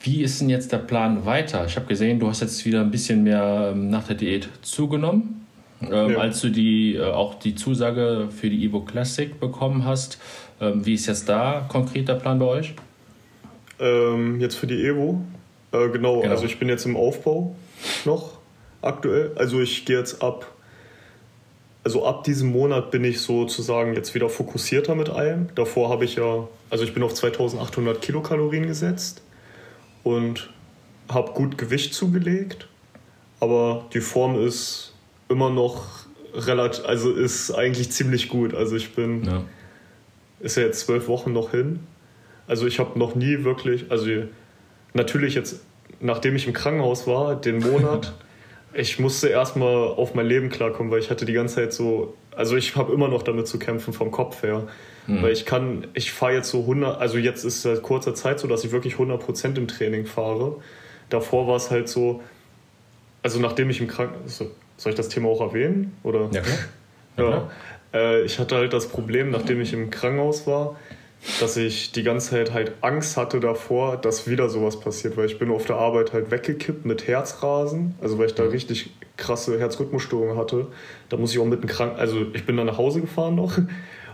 wie 0.00 0.22
ist 0.22 0.40
denn 0.40 0.48
jetzt 0.48 0.72
der 0.72 0.78
Plan 0.78 1.24
weiter? 1.24 1.64
Ich 1.66 1.76
habe 1.76 1.86
gesehen, 1.86 2.20
du 2.20 2.28
hast 2.28 2.40
jetzt 2.40 2.64
wieder 2.64 2.80
ein 2.80 2.90
bisschen 2.90 3.24
mehr 3.24 3.70
ähm, 3.72 3.90
nach 3.90 4.04
der 4.06 4.16
Diät 4.16 4.48
zugenommen. 4.62 5.46
Ähm, 5.82 6.10
ja. 6.10 6.18
Als 6.18 6.40
du 6.40 6.50
die, 6.50 6.94
äh, 6.96 7.04
auch 7.04 7.34
die 7.34 7.54
Zusage 7.54 8.28
für 8.30 8.50
die 8.50 8.64
Evo 8.64 8.80
Classic 8.80 9.38
bekommen 9.38 9.84
hast, 9.84 10.18
ähm, 10.60 10.84
wie 10.84 10.94
ist 10.94 11.06
jetzt 11.06 11.28
da 11.28 11.66
konkret 11.68 12.08
der 12.08 12.14
Plan 12.14 12.38
bei 12.38 12.46
euch? 12.46 12.74
Ähm, 13.80 14.40
jetzt 14.40 14.56
für 14.56 14.66
die 14.66 14.84
Evo? 14.84 15.20
Äh, 15.72 15.88
genau, 15.88 16.20
genau, 16.20 16.32
also 16.32 16.44
ich 16.44 16.58
bin 16.58 16.68
jetzt 16.68 16.84
im 16.86 16.96
Aufbau 16.96 17.54
noch 18.04 18.38
aktuell. 18.82 19.32
Also 19.36 19.60
ich 19.60 19.84
gehe 19.84 19.98
jetzt 19.98 20.22
ab, 20.22 20.52
also 21.84 22.04
ab 22.04 22.24
diesem 22.24 22.50
Monat 22.50 22.90
bin 22.90 23.04
ich 23.04 23.20
sozusagen 23.20 23.94
jetzt 23.94 24.14
wieder 24.14 24.28
fokussierter 24.28 24.94
mit 24.94 25.10
allem. 25.10 25.48
Davor 25.54 25.90
habe 25.90 26.04
ich 26.04 26.16
ja, 26.16 26.48
also 26.70 26.84
ich 26.84 26.94
bin 26.94 27.02
auf 27.02 27.14
2800 27.14 28.00
Kilokalorien 28.00 28.66
gesetzt 28.66 29.22
und 30.04 30.50
habe 31.08 31.32
gut 31.32 31.58
Gewicht 31.58 31.94
zugelegt, 31.94 32.68
aber 33.40 33.86
die 33.94 34.00
Form 34.00 34.40
ist 34.44 34.94
immer 35.28 35.50
noch 35.50 36.06
relativ, 36.34 36.84
also 36.84 37.12
ist 37.12 37.50
eigentlich 37.52 37.90
ziemlich 37.90 38.28
gut. 38.28 38.54
Also 38.54 38.76
ich 38.76 38.94
bin, 38.94 39.24
ja. 39.24 39.42
ist 40.40 40.56
ja 40.56 40.64
jetzt 40.64 40.80
zwölf 40.80 41.08
Wochen 41.08 41.32
noch 41.32 41.50
hin. 41.50 41.80
Also 42.46 42.66
ich 42.66 42.78
habe 42.78 42.98
noch 42.98 43.14
nie 43.14 43.44
wirklich, 43.44 43.90
also 43.90 44.06
natürlich 44.94 45.34
jetzt, 45.34 45.60
nachdem 46.00 46.36
ich 46.36 46.46
im 46.46 46.52
Krankenhaus 46.52 47.06
war, 47.06 47.34
den 47.36 47.58
Monat, 47.58 48.14
ich 48.72 48.98
musste 48.98 49.28
erstmal 49.28 49.74
auf 49.74 50.14
mein 50.14 50.26
Leben 50.26 50.48
klarkommen, 50.48 50.90
weil 50.90 51.00
ich 51.00 51.10
hatte 51.10 51.24
die 51.24 51.32
ganze 51.32 51.56
Zeit 51.56 51.72
so, 51.72 52.14
also 52.34 52.56
ich 52.56 52.76
habe 52.76 52.92
immer 52.92 53.08
noch 53.08 53.22
damit 53.22 53.48
zu 53.48 53.58
kämpfen 53.58 53.92
vom 53.92 54.10
Kopf 54.10 54.42
her. 54.42 54.66
Mhm. 55.08 55.22
Weil 55.22 55.32
ich 55.32 55.46
kann, 55.46 55.86
ich 55.94 56.12
fahre 56.12 56.34
jetzt 56.34 56.50
so 56.50 56.60
100, 56.60 57.00
also 57.00 57.16
jetzt 57.16 57.44
ist 57.44 57.56
es 57.56 57.62
seit 57.62 57.82
kurzer 57.82 58.14
Zeit 58.14 58.38
so, 58.38 58.46
dass 58.46 58.62
ich 58.62 58.70
wirklich 58.70 58.94
100% 58.94 59.56
im 59.56 59.66
Training 59.66 60.06
fahre. 60.06 60.56
Davor 61.08 61.48
war 61.48 61.56
es 61.56 61.70
halt 61.70 61.88
so, 61.88 62.22
also 63.22 63.40
nachdem 63.40 63.70
ich 63.70 63.80
im 63.80 63.88
Krankenhaus, 63.88 64.44
soll 64.76 64.92
ich 64.92 64.94
das 64.96 65.08
Thema 65.08 65.30
auch 65.30 65.40
erwähnen? 65.40 65.96
Oder? 66.02 66.28
Ja, 66.30 66.42
klar. 67.16 67.50
Ja. 67.94 67.98
Äh, 67.98 68.22
ich 68.22 68.38
hatte 68.38 68.56
halt 68.56 68.74
das 68.74 68.88
Problem, 68.88 69.30
nachdem 69.30 69.62
ich 69.62 69.72
im 69.72 69.88
Krankenhaus 69.88 70.46
war, 70.46 70.76
dass 71.40 71.56
ich 71.56 71.90
die 71.90 72.02
ganze 72.02 72.30
Zeit 72.30 72.52
halt 72.52 72.72
Angst 72.82 73.16
hatte 73.16 73.40
davor, 73.40 73.96
dass 73.96 74.28
wieder 74.28 74.50
sowas 74.50 74.78
passiert, 74.78 75.16
weil 75.16 75.24
ich 75.24 75.38
bin 75.38 75.50
auf 75.50 75.64
der 75.64 75.76
Arbeit 75.76 76.12
halt 76.12 76.30
weggekippt 76.30 76.84
mit 76.84 77.08
Herzrasen, 77.08 77.94
also 78.00 78.18
weil 78.18 78.26
ich 78.26 78.34
da 78.34 78.44
mhm. 78.44 78.50
richtig 78.50 78.90
krasse 79.16 79.58
Herzrhythmusstörungen 79.58 80.36
hatte. 80.36 80.66
Da 81.08 81.16
muss 81.16 81.32
ich 81.32 81.38
auch 81.40 81.46
mit 81.46 81.60
einem 81.60 81.68
Krank, 81.68 81.98
also 81.98 82.26
ich 82.34 82.44
bin 82.44 82.58
dann 82.58 82.66
nach 82.66 82.78
Hause 82.78 83.00
gefahren 83.00 83.34
noch 83.34 83.58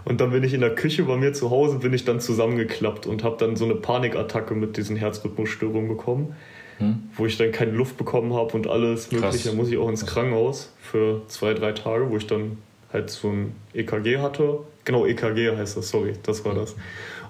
und 0.04 0.20
dann 0.20 0.30
bin 0.30 0.44
ich 0.44 0.52
in 0.52 0.60
der 0.60 0.74
Küche 0.74 1.04
bei 1.04 1.16
mir 1.16 1.32
zu 1.32 1.50
Hause, 1.50 1.78
bin 1.78 1.92
ich 1.92 2.04
dann 2.04 2.20
zusammengeklappt 2.20 3.06
und 3.06 3.24
habe 3.24 3.36
dann 3.38 3.56
so 3.56 3.64
eine 3.64 3.74
Panikattacke 3.74 4.54
mit 4.54 4.76
diesen 4.76 4.96
Herzrhythmusstörungen 4.96 5.88
bekommen, 5.88 6.36
hm. 6.78 7.08
wo 7.16 7.26
ich 7.26 7.38
dann 7.38 7.52
keine 7.52 7.72
Luft 7.72 7.96
bekommen 7.96 8.34
habe 8.34 8.52
und 8.54 8.66
alles 8.66 9.10
mögliche. 9.12 9.48
Da 9.50 9.54
muss 9.54 9.70
ich 9.70 9.78
auch 9.78 9.88
ins 9.88 10.04
Krankenhaus 10.04 10.72
für 10.80 11.22
zwei, 11.28 11.54
drei 11.54 11.72
Tage, 11.72 12.10
wo 12.10 12.16
ich 12.16 12.26
dann 12.26 12.58
halt 12.92 13.10
so 13.10 13.28
ein 13.28 13.54
EKG 13.72 14.18
hatte. 14.18 14.60
Genau, 14.84 15.06
EKG 15.06 15.56
heißt 15.56 15.76
das, 15.76 15.88
sorry, 15.88 16.14
das 16.22 16.44
war 16.44 16.54
das. 16.54 16.76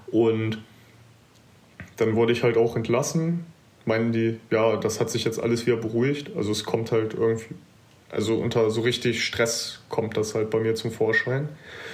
Und 0.08 0.58
dann 1.96 2.16
wurde 2.16 2.32
ich 2.32 2.42
halt 2.42 2.56
auch 2.56 2.76
entlassen. 2.76 3.46
Meinen 3.86 4.12
die, 4.12 4.40
ja, 4.50 4.76
das 4.76 4.98
hat 4.98 5.10
sich 5.10 5.24
jetzt 5.24 5.40
alles 5.40 5.66
wieder 5.66 5.76
beruhigt. 5.76 6.30
Also 6.36 6.50
es 6.50 6.64
kommt 6.64 6.90
halt 6.90 7.14
irgendwie 7.14 7.54
also 8.14 8.36
unter 8.36 8.70
so 8.70 8.82
richtig 8.82 9.24
Stress 9.24 9.80
kommt 9.88 10.16
das 10.16 10.34
halt 10.34 10.50
bei 10.50 10.60
mir 10.60 10.74
zum 10.74 10.90
Vorschein. 10.90 11.48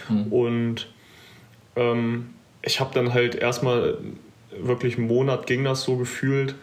Mhm. 0.09 0.33
Und 0.33 0.89
ähm, 1.77 2.31
ich 2.63 2.81
habe 2.81 2.93
dann 2.95 3.15
halt 3.15 3.35
erstmal 3.35 3.99
wirklich 4.57 4.99
einen 4.99 5.07
Monat 5.07 5.47
ging 5.47 5.65
das 5.65 5.83
so 5.83 5.97
gefühlt, 5.97 6.55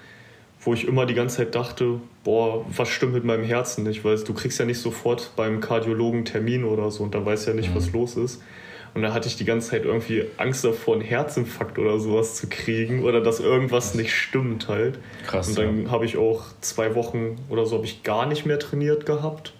wo 0.62 0.74
ich 0.74 0.88
immer 0.88 1.06
die 1.06 1.14
ganze 1.14 1.38
Zeit 1.38 1.56
dachte, 1.56 2.02
boah, 2.24 2.66
was 2.70 2.90
stimmt 2.90 3.14
mit 3.14 3.24
meinem 3.24 3.44
Herzen 3.44 3.84
nicht, 3.84 4.04
weil 4.04 4.18
du 4.18 4.34
kriegst 4.34 4.60
ja 4.60 4.66
nicht 4.66 4.80
sofort 4.80 5.32
beim 5.36 5.62
Kardiologen 5.62 6.26
Termin 6.26 6.64
oder 6.64 6.92
so 6.92 7.04
und 7.04 7.16
da 7.16 7.26
weißt 7.26 7.48
ja 7.48 7.54
nicht, 7.54 7.72
mhm. 7.72 7.76
was 7.76 7.92
los 7.92 8.18
ist. 8.18 8.42
Und 8.94 9.02
da 9.04 9.14
hatte 9.14 9.28
ich 9.28 9.36
die 9.36 9.46
ganze 9.46 9.70
Zeit 9.70 9.86
irgendwie 9.86 10.26
Angst 10.38 10.64
davor, 10.64 10.96
einen 10.96 11.04
Herzinfarkt 11.04 11.78
oder 11.78 12.00
sowas 12.00 12.36
zu 12.36 12.48
kriegen 12.48 13.04
oder 13.04 13.22
dass 13.22 13.40
irgendwas 13.40 13.94
nicht 13.94 14.14
stimmt 14.14 14.68
halt. 14.68 15.00
Krass. 15.26 15.50
Und 15.50 15.58
dann 15.58 15.84
ja. 15.84 15.92
habe 15.92 16.06
ich 16.06 16.18
auch 16.18 16.46
zwei 16.62 16.96
Wochen 16.96 17.38
oder 17.50 17.66
so 17.66 17.76
habe 17.76 17.86
ich 17.86 18.04
gar 18.04 18.26
nicht 18.26 18.46
mehr 18.46 18.60
trainiert 18.60 19.06
gehabt. 19.06 19.54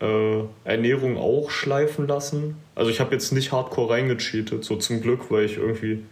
Äh, 0.00 0.42
Ernährung 0.64 1.16
auch 1.16 1.50
schleifen 1.50 2.06
lassen. 2.06 2.56
Also 2.74 2.90
ich 2.90 3.00
habe 3.00 3.12
jetzt 3.12 3.32
nicht 3.32 3.52
hardcore 3.52 3.94
reingecheatet, 3.94 4.64
so 4.64 4.76
zum 4.76 5.00
Glück, 5.00 5.30
weil 5.30 5.46
ich 5.46 5.56
irgendwie, 5.56 6.04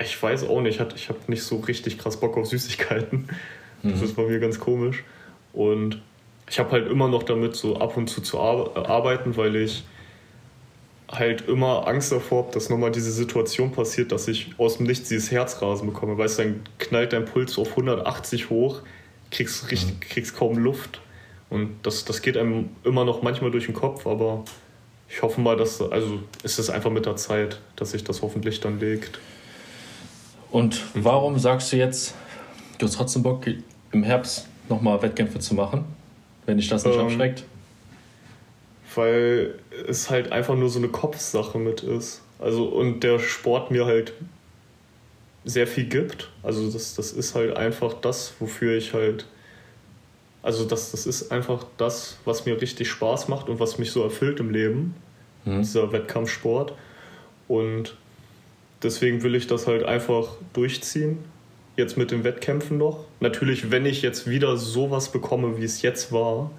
ich 0.00 0.22
weiß 0.22 0.44
auch 0.44 0.60
nicht, 0.60 0.80
ich 0.94 1.08
habe 1.08 1.18
nicht 1.26 1.42
so 1.42 1.56
richtig 1.56 1.98
krass 1.98 2.18
Bock 2.18 2.36
auf 2.36 2.46
Süßigkeiten. 2.46 3.28
Das 3.82 3.98
mhm. 3.98 4.04
ist 4.04 4.16
bei 4.16 4.22
mir 4.22 4.38
ganz 4.38 4.60
komisch. 4.60 5.04
Und 5.52 6.00
ich 6.48 6.58
habe 6.58 6.70
halt 6.70 6.90
immer 6.90 7.08
noch 7.08 7.22
damit 7.22 7.56
so 7.56 7.76
ab 7.76 7.96
und 7.96 8.08
zu 8.08 8.20
zu 8.20 8.38
arbeiten, 8.38 9.36
weil 9.36 9.56
ich 9.56 9.84
halt 11.08 11.48
immer 11.48 11.86
Angst 11.86 12.10
davor 12.10 12.44
habe, 12.44 12.52
dass 12.52 12.68
nochmal 12.68 12.90
diese 12.90 13.12
Situation 13.12 13.70
passiert, 13.72 14.12
dass 14.12 14.26
ich 14.28 14.54
aus 14.58 14.78
dem 14.78 14.86
Nichts 14.86 15.08
dieses 15.08 15.30
Herzrasen 15.30 15.86
bekomme. 15.86 16.18
Weißt 16.18 16.38
du, 16.38 16.42
dann 16.42 16.60
knallt 16.78 17.12
dein 17.12 17.24
Puls 17.24 17.58
auf 17.58 17.70
180 17.70 18.50
hoch, 18.50 18.82
kriegst, 19.30 19.70
richtig, 19.70 19.94
mhm. 19.94 20.00
kriegst 20.00 20.36
kaum 20.36 20.58
Luft 20.58 21.00
Und 21.48 21.76
das, 21.84 22.04
das 22.04 22.22
geht 22.22 22.36
einem 22.36 22.70
immer 22.84 23.04
noch 23.04 23.22
manchmal 23.22 23.50
durch 23.50 23.66
den 23.66 23.74
Kopf, 23.74 24.06
aber 24.06 24.44
ich 25.08 25.22
hoffe 25.22 25.40
mal, 25.40 25.56
dass, 25.56 25.80
also 25.80 26.18
es 26.42 26.58
ist 26.58 26.70
einfach 26.70 26.90
mit 26.90 27.06
der 27.06 27.16
Zeit, 27.16 27.60
dass 27.76 27.92
sich 27.92 28.02
das 28.02 28.22
hoffentlich 28.22 28.60
dann 28.60 28.80
legt. 28.80 29.20
Und 30.50 30.82
warum 30.94 31.38
sagst 31.38 31.72
du 31.72 31.76
jetzt, 31.76 32.14
du 32.78 32.86
hast 32.86 32.96
trotzdem 32.96 33.22
Bock, 33.22 33.46
im 33.92 34.02
Herbst 34.02 34.48
nochmal 34.68 35.00
Wettkämpfe 35.02 35.38
zu 35.38 35.54
machen, 35.54 35.84
wenn 36.46 36.56
dich 36.56 36.68
das 36.68 36.84
nicht 36.84 36.96
ähm, 36.96 37.06
abschreckt? 37.06 37.44
Weil 38.96 39.54
es 39.86 40.10
halt 40.10 40.32
einfach 40.32 40.56
nur 40.56 40.68
so 40.68 40.78
eine 40.78 40.88
Kopfsache 40.88 41.58
mit 41.58 41.82
ist. 41.82 42.22
Also 42.38 42.64
und 42.64 43.00
der 43.00 43.18
Sport 43.18 43.70
mir 43.70 43.86
halt 43.86 44.12
sehr 45.44 45.66
viel 45.66 45.84
gibt. 45.84 46.28
Also 46.42 46.70
das, 46.70 46.94
das 46.96 47.12
ist 47.12 47.34
halt 47.34 47.56
einfach 47.56 47.94
das, 47.94 48.34
wofür 48.40 48.76
ich 48.76 48.92
halt. 48.92 49.26
Also 50.42 50.64
das, 50.64 50.90
das 50.90 51.06
ist 51.06 51.32
einfach 51.32 51.64
das, 51.76 52.18
was 52.24 52.46
mir 52.46 52.60
richtig 52.60 52.90
Spaß 52.90 53.28
macht 53.28 53.48
und 53.48 53.58
was 53.58 53.78
mich 53.78 53.90
so 53.90 54.02
erfüllt 54.02 54.40
im 54.40 54.50
Leben. 54.50 54.94
Mhm. 55.44 55.62
Dieser 55.62 55.92
Wettkampfsport. 55.92 56.74
Und 57.48 57.96
deswegen 58.82 59.22
will 59.22 59.34
ich 59.34 59.46
das 59.46 59.66
halt 59.66 59.84
einfach 59.84 60.28
durchziehen. 60.52 61.18
Jetzt 61.76 61.96
mit 61.96 62.10
den 62.10 62.24
Wettkämpfen 62.24 62.78
noch. 62.78 63.04
Natürlich, 63.20 63.70
wenn 63.70 63.86
ich 63.86 64.02
jetzt 64.02 64.28
wieder 64.28 64.56
sowas 64.56 65.10
bekomme, 65.10 65.58
wie 65.58 65.64
es 65.64 65.82
jetzt 65.82 66.10
war, 66.12 66.50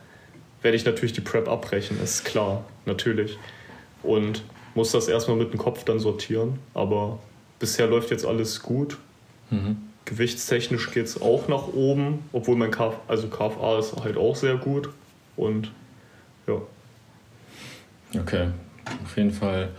werde 0.68 0.76
ich 0.76 0.84
natürlich 0.84 1.14
die 1.14 1.22
Prep 1.22 1.48
abbrechen, 1.48 1.98
ist 2.04 2.26
klar, 2.26 2.66
natürlich. 2.86 3.38
Und 4.04 4.44
muss 4.76 4.92
das 4.92 5.08
erstmal 5.08 5.38
mit 5.38 5.54
dem 5.54 5.58
Kopf 5.58 5.86
dann 5.86 5.98
sortieren. 5.98 6.60
Aber 6.74 7.20
bisher 7.58 7.88
läuft 7.88 8.12
jetzt 8.12 8.26
alles 8.26 8.62
gut. 8.62 8.98
Mhm. 9.50 9.78
Gewichtstechnisch 10.04 10.92
geht 10.92 11.06
es 11.06 11.22
auch 11.22 11.48
nach 11.48 11.70
oben, 11.70 12.20
obwohl 12.34 12.58
mein 12.58 12.72
Kf, 12.72 12.96
also 13.08 13.30
KFA 13.30 13.80
ist 13.80 13.96
halt 14.04 14.18
auch 14.18 14.36
sehr 14.36 14.58
gut. 14.58 14.90
Und 15.38 15.72
ja. 16.48 16.62
Okay, 18.20 18.50
auf 19.06 19.16
jeden 19.16 19.32
Fall 19.32 19.70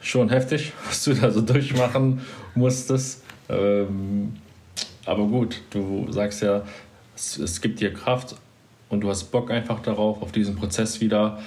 schon 0.00 0.28
heftig, 0.28 0.72
was 0.86 1.02
du 1.02 1.14
da 1.14 1.32
so 1.32 1.40
durchmachen 1.40 2.20
musstest. 2.54 3.24
Ähm, 3.48 4.36
aber 5.04 5.26
gut, 5.26 5.62
du 5.70 6.06
sagst 6.12 6.42
ja, 6.42 6.62
es, 7.16 7.38
es 7.38 7.60
gibt 7.60 7.80
dir 7.80 7.92
Kraft 7.92 8.36
und 8.90 9.00
du 9.00 9.08
hast 9.08 9.24
Bock 9.24 9.50
einfach 9.50 9.80
darauf, 9.80 10.22
auf 10.22 10.32
diesen 10.32 10.56
Prozess 10.56 11.00
wieder. 11.00 11.38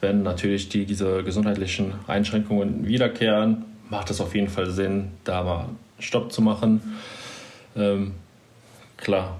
Wenn 0.00 0.22
natürlich 0.22 0.68
die, 0.68 0.84
diese 0.84 1.22
gesundheitlichen 1.22 1.94
Einschränkungen 2.06 2.86
wiederkehren, 2.86 3.64
macht 3.88 4.10
es 4.10 4.20
auf 4.20 4.34
jeden 4.34 4.48
Fall 4.48 4.70
Sinn, 4.70 5.08
da 5.24 5.42
mal 5.42 5.68
Stopp 5.98 6.32
zu 6.32 6.42
machen. 6.42 6.98
Ähm, 7.76 8.12
klar, 8.96 9.36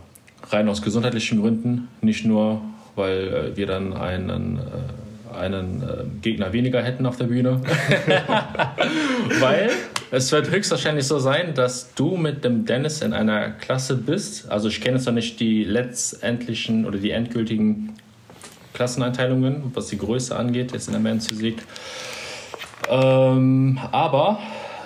rein 0.51 0.69
aus 0.69 0.83
gesundheitlichen 0.83 1.41
Gründen, 1.41 1.89
nicht 2.01 2.25
nur, 2.25 2.63
weil 2.95 3.53
äh, 3.53 3.57
wir 3.57 3.67
dann 3.67 3.93
einen, 3.93 4.59
äh, 4.59 5.37
einen 5.37 5.83
äh, 5.83 6.05
Gegner 6.23 6.53
weniger 6.53 6.83
hätten 6.83 7.05
auf 7.05 7.17
der 7.17 7.27
Bühne. 7.27 7.61
weil 9.41 9.71
es 10.11 10.31
wird 10.33 10.51
höchstwahrscheinlich 10.51 11.07
so 11.07 11.19
sein, 11.19 11.55
dass 11.55 11.95
du 11.95 12.17
mit 12.17 12.45
dem 12.45 12.65
Dennis 12.65 13.03
in 13.03 13.13
einer 13.13 13.51
Klasse 13.51 13.97
bist. 13.97 14.49
Also 14.51 14.69
ich 14.69 14.81
kenne 14.81 14.97
jetzt 14.97 15.07
noch 15.07 15.15
nicht 15.15 15.41
die 15.41 15.65
letztendlichen 15.65 16.87
oder 16.87 16.99
die 16.99 17.11
endgültigen 17.11 17.95
Klasseneinteilungen, 18.73 19.73
was 19.75 19.89
die 19.89 19.99
Größe 19.99 20.37
angeht, 20.37 20.73
jetzt 20.73 20.87
in 20.87 20.93
der 20.93 21.01
Men's 21.01 21.27
Physik. 21.29 21.63
Ähm, 22.89 23.81
aber 23.91 24.39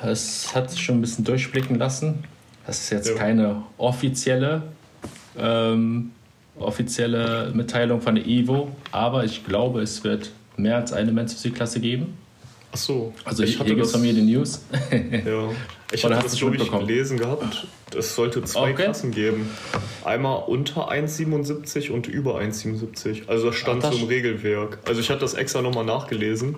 es 0.03 0.55
hat 0.55 0.71
sich 0.71 0.83
schon 0.83 0.99
ein 0.99 1.01
bisschen 1.01 1.25
durchblicken 1.25 1.77
lassen. 1.79 2.25
Das 2.67 2.79
ist 2.81 2.91
jetzt 2.91 3.11
ja. 3.11 3.17
keine 3.17 3.65
offizielle, 3.79 4.63
ähm, 5.37 6.13
offizielle 6.59 7.51
Mitteilung 7.53 8.01
von 8.01 8.15
der 8.15 8.27
Ivo, 8.27 8.71
aber 8.93 9.25
ich 9.25 9.45
glaube, 9.45 9.83
es 9.83 10.05
wird 10.05 10.31
mehr 10.57 10.77
als 10.77 10.93
eine 10.93 11.13
Men's 11.13 11.35
Physik-Klasse 11.35 11.81
geben. 11.81 12.17
Ach 12.73 12.77
so. 12.77 13.13
Also 13.25 13.43
ich 13.43 13.57
hier 13.57 13.67
gibt 13.67 13.81
es 13.81 13.93
von 13.93 14.03
mir 14.03 14.13
die 14.13 14.23
News. 14.23 14.63
ja. 14.93 15.51
Ich 15.93 16.05
habe 16.05 16.15
das, 16.15 16.37
glaube 16.37 16.57
ich, 16.57 16.71
gelesen 16.71 17.19
gehabt. 17.19 17.67
Es 17.97 18.15
sollte 18.15 18.45
zwei 18.45 18.71
okay. 18.73 18.85
Klassen 18.85 19.11
geben. 19.11 19.51
Einmal 20.05 20.45
unter 20.47 20.91
1,77 20.91 21.91
und 21.91 22.07
über 22.07 22.39
1,77. 22.39 23.29
Also 23.29 23.49
das 23.49 23.57
stand 23.57 23.85
Ach, 23.85 23.91
das 23.91 23.99
so 23.99 24.05
im 24.05 24.09
Regelwerk. 24.09 24.79
Also 24.87 25.01
ich 25.01 25.11
hatte 25.11 25.21
das 25.21 25.35
extra 25.35 25.63
nochmal 25.63 25.85
nachgelesen, 25.85 26.57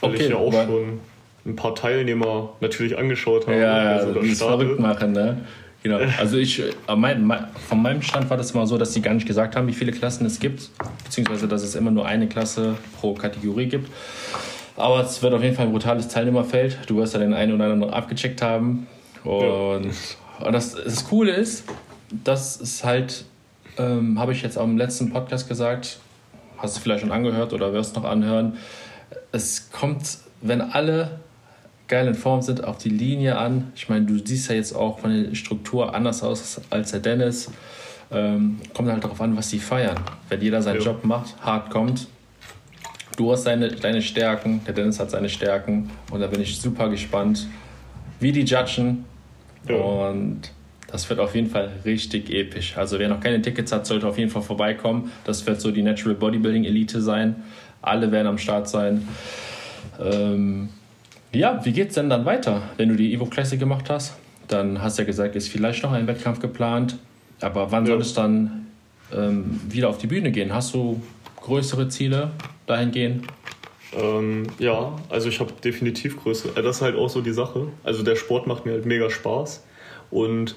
weil 0.00 0.10
okay, 0.10 0.24
ich 0.24 0.30
ja 0.30 0.36
auch 0.36 0.52
schon 0.52 1.00
ein 1.46 1.54
paar 1.54 1.74
Teilnehmer 1.76 2.54
natürlich 2.60 2.98
angeschaut 2.98 3.46
habe. 3.46 3.58
Ja, 3.58 3.84
ja 3.84 3.96
also 3.98 4.20
das 4.20 4.38
verrückt 4.38 4.80
machen, 4.80 5.12
ne? 5.12 5.46
Genau. 5.82 6.00
Also 6.18 6.36
ich, 6.36 6.60
äh, 6.60 6.96
mein, 6.96 7.46
von 7.68 7.80
meinem 7.80 8.02
Stand 8.02 8.28
war 8.30 8.36
das 8.36 8.50
immer 8.50 8.66
so, 8.66 8.76
dass 8.76 8.92
sie 8.94 9.00
gar 9.00 9.14
nicht 9.14 9.26
gesagt 9.26 9.54
haben, 9.54 9.68
wie 9.68 9.72
viele 9.72 9.92
Klassen 9.92 10.26
es 10.26 10.40
gibt, 10.40 10.70
beziehungsweise 11.04 11.46
dass 11.46 11.62
es 11.62 11.76
immer 11.76 11.92
nur 11.92 12.06
eine 12.06 12.28
Klasse 12.28 12.76
pro 12.98 13.14
Kategorie 13.14 13.66
gibt. 13.66 13.88
Aber 14.78 15.00
es 15.00 15.20
wird 15.22 15.34
auf 15.34 15.42
jeden 15.42 15.56
Fall 15.56 15.66
ein 15.66 15.72
brutales 15.72 16.06
Teilnehmerfeld. 16.06 16.78
Du 16.86 16.96
wirst 16.96 17.12
ja 17.12 17.20
den 17.20 17.34
einen 17.34 17.52
oder 17.52 17.64
anderen 17.64 17.92
abgecheckt 17.92 18.42
haben. 18.42 18.86
Und, 19.24 19.90
ja. 20.40 20.50
das, 20.52 20.74
das 20.74 21.04
Coole 21.08 21.32
ist, 21.32 21.64
das 22.24 22.56
ist 22.58 22.84
halt, 22.84 23.24
ähm, 23.76 24.20
habe 24.20 24.32
ich 24.32 24.42
jetzt 24.42 24.56
auch 24.56 24.64
im 24.64 24.78
letzten 24.78 25.10
Podcast 25.10 25.48
gesagt, 25.48 25.98
hast 26.58 26.76
du 26.76 26.80
vielleicht 26.80 27.00
schon 27.00 27.10
angehört 27.10 27.52
oder 27.52 27.72
wirst 27.72 27.96
noch 27.96 28.04
anhören. 28.04 28.56
Es 29.32 29.70
kommt, 29.72 30.18
wenn 30.42 30.60
alle 30.60 31.18
geil 31.88 32.06
in 32.06 32.14
Form 32.14 32.42
sind, 32.42 32.62
auf 32.62 32.78
die 32.78 32.90
Linie 32.90 33.36
an. 33.36 33.72
Ich 33.74 33.88
meine, 33.88 34.06
du 34.06 34.24
siehst 34.24 34.48
ja 34.48 34.54
jetzt 34.54 34.76
auch 34.76 35.00
von 35.00 35.10
der 35.10 35.34
Struktur 35.34 35.92
anders 35.92 36.22
aus 36.22 36.60
als 36.70 36.92
der 36.92 37.00
Dennis. 37.00 37.50
Ähm, 38.12 38.60
kommt 38.74 38.88
halt 38.90 39.02
darauf 39.02 39.20
an, 39.20 39.36
was 39.36 39.50
sie 39.50 39.58
feiern. 39.58 39.98
Wenn 40.28 40.40
jeder 40.40 40.62
seinen 40.62 40.78
ja. 40.78 40.86
Job 40.86 41.04
macht, 41.04 41.34
hart 41.42 41.70
kommt, 41.70 42.06
Du 43.18 43.32
hast 43.32 43.48
deine, 43.48 43.66
deine 43.66 44.00
Stärken, 44.00 44.60
der 44.64 44.74
Dennis 44.74 45.00
hat 45.00 45.10
seine 45.10 45.28
Stärken 45.28 45.90
und 46.12 46.20
da 46.20 46.28
bin 46.28 46.40
ich 46.40 46.60
super 46.60 46.88
gespannt, 46.88 47.48
wie 48.20 48.30
die 48.30 48.42
judgen. 48.42 49.06
Ja. 49.68 49.74
Und 49.74 50.52
das 50.86 51.10
wird 51.10 51.18
auf 51.18 51.34
jeden 51.34 51.50
Fall 51.50 51.68
richtig 51.84 52.30
episch. 52.30 52.76
Also 52.76 53.00
wer 53.00 53.08
noch 53.08 53.18
keine 53.18 53.42
Tickets 53.42 53.72
hat, 53.72 53.86
sollte 53.86 54.06
auf 54.06 54.18
jeden 54.18 54.30
Fall 54.30 54.42
vorbeikommen. 54.42 55.10
Das 55.24 55.44
wird 55.48 55.60
so 55.60 55.72
die 55.72 55.82
Natural 55.82 56.14
Bodybuilding 56.14 56.64
Elite 56.64 57.00
sein. 57.00 57.42
Alle 57.82 58.12
werden 58.12 58.28
am 58.28 58.38
Start 58.38 58.68
sein. 58.68 59.08
Ähm, 60.00 60.68
ja, 61.32 61.60
wie 61.64 61.72
geht's 61.72 61.96
denn 61.96 62.08
dann 62.08 62.24
weiter, 62.24 62.62
wenn 62.76 62.88
du 62.88 62.94
die 62.94 63.12
Evo 63.12 63.26
Classic 63.26 63.58
gemacht 63.58 63.90
hast? 63.90 64.14
Dann 64.46 64.80
hast 64.80 64.96
du 64.96 65.02
ja 65.02 65.06
gesagt, 65.06 65.34
ist 65.34 65.48
vielleicht 65.48 65.82
noch 65.82 65.90
ein 65.90 66.06
Wettkampf 66.06 66.38
geplant. 66.38 66.96
Aber 67.40 67.72
wann 67.72 67.84
ja. 67.84 67.94
soll 67.94 68.00
es 68.00 68.14
dann 68.14 68.68
ähm, 69.12 69.60
wieder 69.68 69.88
auf 69.88 69.98
die 69.98 70.06
Bühne 70.06 70.30
gehen? 70.30 70.54
Hast 70.54 70.72
du 70.72 71.02
größere 71.48 71.88
Ziele 71.88 72.30
dahingehend? 72.66 73.26
Ähm, 73.96 74.46
ja, 74.58 74.96
also 75.08 75.28
ich 75.28 75.40
habe 75.40 75.52
definitiv 75.64 76.22
größere. 76.22 76.58
Äh, 76.58 76.62
das 76.62 76.76
ist 76.76 76.82
halt 76.82 76.96
auch 76.96 77.08
so 77.08 77.20
die 77.22 77.32
Sache. 77.32 77.68
Also 77.82 78.02
der 78.02 78.16
Sport 78.16 78.46
macht 78.46 78.66
mir 78.66 78.72
halt 78.72 78.86
mega 78.86 79.10
Spaß. 79.10 79.64
Und 80.10 80.54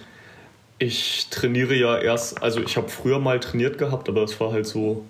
ich 0.80 1.28
trainiere 1.30 1.76
ja 1.76 1.98
erst, 1.98 2.42
also 2.44 2.62
ich 2.62 2.76
habe 2.76 2.90
früher 2.90 3.20
mal 3.20 3.40
trainiert 3.40 3.78
gehabt, 3.78 4.10
aber 4.10 4.22
das 4.22 4.40
war 4.40 4.52
halt 4.52 4.68
so 4.68 5.06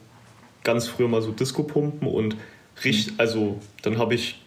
ganz 0.63 0.87
früher 0.87 1.07
mal 1.07 1.21
so 1.21 1.31
Disco-Pumpen 1.31 2.07
und 2.07 2.35
richtig, 2.83 3.13
also 3.17 3.59
dann 3.81 3.97
habe 3.97 4.13
ich 4.13 4.39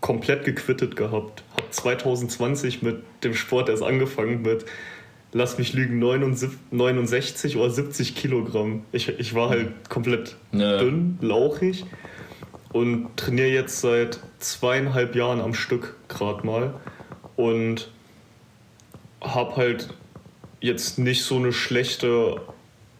komplett 0.00 0.44
gequittet 0.44 0.94
gehabt. 0.94 1.42
Habe 1.56 1.70
2020 1.70 2.82
mit 2.82 3.02
dem 3.24 3.34
Sport 3.34 3.68
erst 3.68 3.82
angefangen 3.82 4.42
mit 4.42 4.64
lass 5.32 5.58
mich 5.58 5.72
lügen, 5.72 5.98
69 5.98 7.56
oder 7.56 7.70
70 7.70 8.14
Kilogramm. 8.14 8.84
Ich, 8.92 9.08
ich 9.08 9.34
war 9.34 9.50
halt 9.50 9.88
komplett 9.88 10.36
ja. 10.52 10.78
dünn, 10.78 11.18
lauchig 11.20 11.84
und 12.72 13.16
trainiere 13.16 13.48
jetzt 13.48 13.80
seit 13.80 14.20
zweieinhalb 14.38 15.14
Jahren 15.14 15.40
am 15.40 15.54
Stück 15.54 15.96
gerade 16.08 16.46
mal 16.46 16.74
und 17.36 17.90
habe 19.20 19.56
halt 19.56 19.88
jetzt 20.60 20.98
nicht 20.98 21.24
so 21.24 21.36
eine 21.36 21.52
schlechte 21.52 22.40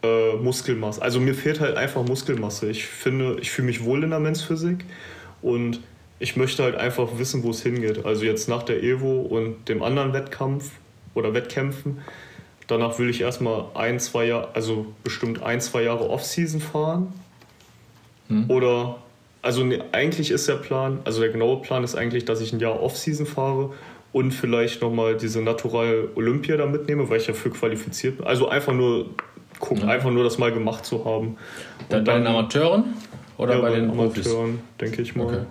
äh, 0.03 0.33
Muskelmasse. 0.33 1.01
Also 1.01 1.19
mir 1.19 1.33
fehlt 1.33 1.59
halt 1.59 1.77
einfach 1.77 2.03
Muskelmasse. 2.03 2.69
Ich 2.69 2.85
finde, 2.85 3.37
ich 3.41 3.51
fühle 3.51 3.67
mich 3.67 3.83
wohl 3.83 4.03
in 4.03 4.11
der 4.11 4.19
Mensphysik 4.19 4.85
und 5.41 5.81
ich 6.19 6.35
möchte 6.35 6.63
halt 6.63 6.75
einfach 6.75 7.17
wissen, 7.17 7.43
wo 7.43 7.51
es 7.51 7.63
hingeht. 7.63 8.05
Also 8.05 8.25
jetzt 8.25 8.49
nach 8.49 8.63
der 8.63 8.83
Evo 8.83 9.21
und 9.21 9.69
dem 9.69 9.81
anderen 9.81 10.13
Wettkampf 10.13 10.71
oder 11.13 11.33
Wettkämpfen. 11.33 11.99
Danach 12.67 12.99
will 12.99 13.09
ich 13.09 13.21
erstmal 13.21 13.65
ein, 13.73 13.99
zwei 13.99 14.25
Jahre, 14.25 14.49
also 14.53 14.85
bestimmt 15.03 15.41
ein, 15.41 15.59
zwei 15.59 15.83
Jahre 15.83 16.09
Off-Season 16.09 16.61
fahren. 16.61 17.13
Hm. 18.27 18.49
Oder, 18.49 18.97
also 19.41 19.63
ne, 19.63 19.83
eigentlich 19.91 20.29
ist 20.29 20.47
der 20.47 20.55
Plan, 20.55 20.99
also 21.03 21.19
der 21.21 21.29
genaue 21.29 21.61
Plan 21.61 21.83
ist 21.83 21.95
eigentlich, 21.95 22.25
dass 22.25 22.41
ich 22.41 22.53
ein 22.53 22.59
Jahr 22.59 22.81
Off-Season 22.81 23.25
fahre 23.25 23.71
und 24.11 24.31
vielleicht 24.31 24.81
nochmal 24.81 25.17
diese 25.17 25.41
Natural 25.41 26.09
Olympia 26.15 26.57
da 26.57 26.65
mitnehme, 26.65 27.09
weil 27.09 27.19
ich 27.19 27.27
dafür 27.27 27.51
qualifiziert 27.51 28.17
bin. 28.17 28.27
Also 28.27 28.49
einfach 28.49 28.73
nur 28.73 29.07
gucken, 29.59 29.87
ja. 29.87 29.93
einfach 29.93 30.11
nur 30.11 30.23
das 30.23 30.37
mal 30.37 30.51
gemacht 30.51 30.85
zu 30.85 31.05
haben. 31.05 31.37
Dann 31.89 32.03
bei 32.03 32.17
den 32.17 32.27
Amateuren 32.27 32.85
oder 33.37 33.55
ja, 33.55 33.61
bei, 33.61 33.71
den 33.71 33.89
Amateuren, 33.89 34.59
denke 34.79 35.01
ich 35.01 35.15
mal. 35.15 35.25
Okay. 35.25 35.43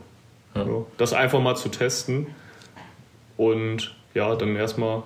Ja. 0.54 0.66
Das 0.96 1.12
einfach 1.12 1.40
mal 1.40 1.56
zu 1.56 1.68
testen 1.68 2.28
und 3.36 3.94
ja, 4.14 4.34
dann 4.34 4.56
erstmal 4.56 5.02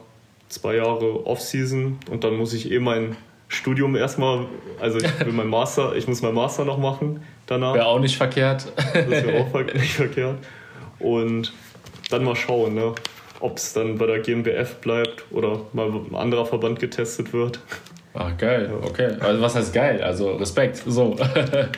zwei 0.52 0.76
Jahre 0.76 1.26
Off-Season 1.26 1.98
und 2.10 2.24
dann 2.24 2.36
muss 2.36 2.52
ich 2.52 2.70
eh 2.70 2.78
meinen 2.78 3.16
Studium 3.48 3.96
erstmal, 3.96 4.46
also 4.80 4.98
ich 4.98 5.20
will 5.24 5.32
mein 5.32 5.48
Master, 5.48 5.94
ich 5.96 6.06
muss 6.06 6.22
mein 6.22 6.34
Master 6.34 6.64
noch 6.64 6.78
machen 6.78 7.22
danach. 7.46 7.74
Wäre 7.74 7.86
auch 7.86 8.00
nicht 8.00 8.16
verkehrt. 8.16 8.70
Das 8.76 9.08
wäre 9.08 9.44
auch 9.44 9.74
nicht 9.74 9.94
verkehrt. 9.94 10.38
Und 10.98 11.52
dann 12.10 12.24
mal 12.24 12.36
schauen, 12.36 12.74
ne, 12.74 12.94
ob 13.40 13.56
es 13.56 13.72
dann 13.72 13.98
bei 13.98 14.06
der 14.06 14.20
GmbF 14.20 14.76
bleibt 14.76 15.24
oder 15.30 15.60
mal 15.72 15.88
ein 15.88 16.14
anderer 16.14 16.46
Verband 16.46 16.80
getestet 16.80 17.32
wird. 17.32 17.60
Ach, 18.14 18.36
geil, 18.36 18.72
okay. 18.82 19.16
Also 19.20 19.40
was 19.40 19.54
heißt 19.54 19.72
geil? 19.72 20.02
Also 20.02 20.32
Respekt, 20.32 20.82
so. 20.86 21.16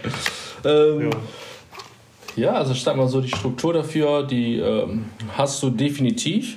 ähm, 0.65 1.11
ja. 1.11 2.45
ja. 2.45 2.53
also 2.55 2.73
ich 2.73 2.83
sag 2.83 2.97
mal 2.97 3.07
so, 3.09 3.21
die 3.21 3.29
Struktur 3.29 3.73
dafür, 3.73 4.25
die 4.25 4.59
ähm, 4.59 5.07
hast 5.37 5.63
du 5.63 5.71
definitiv. 5.71 6.57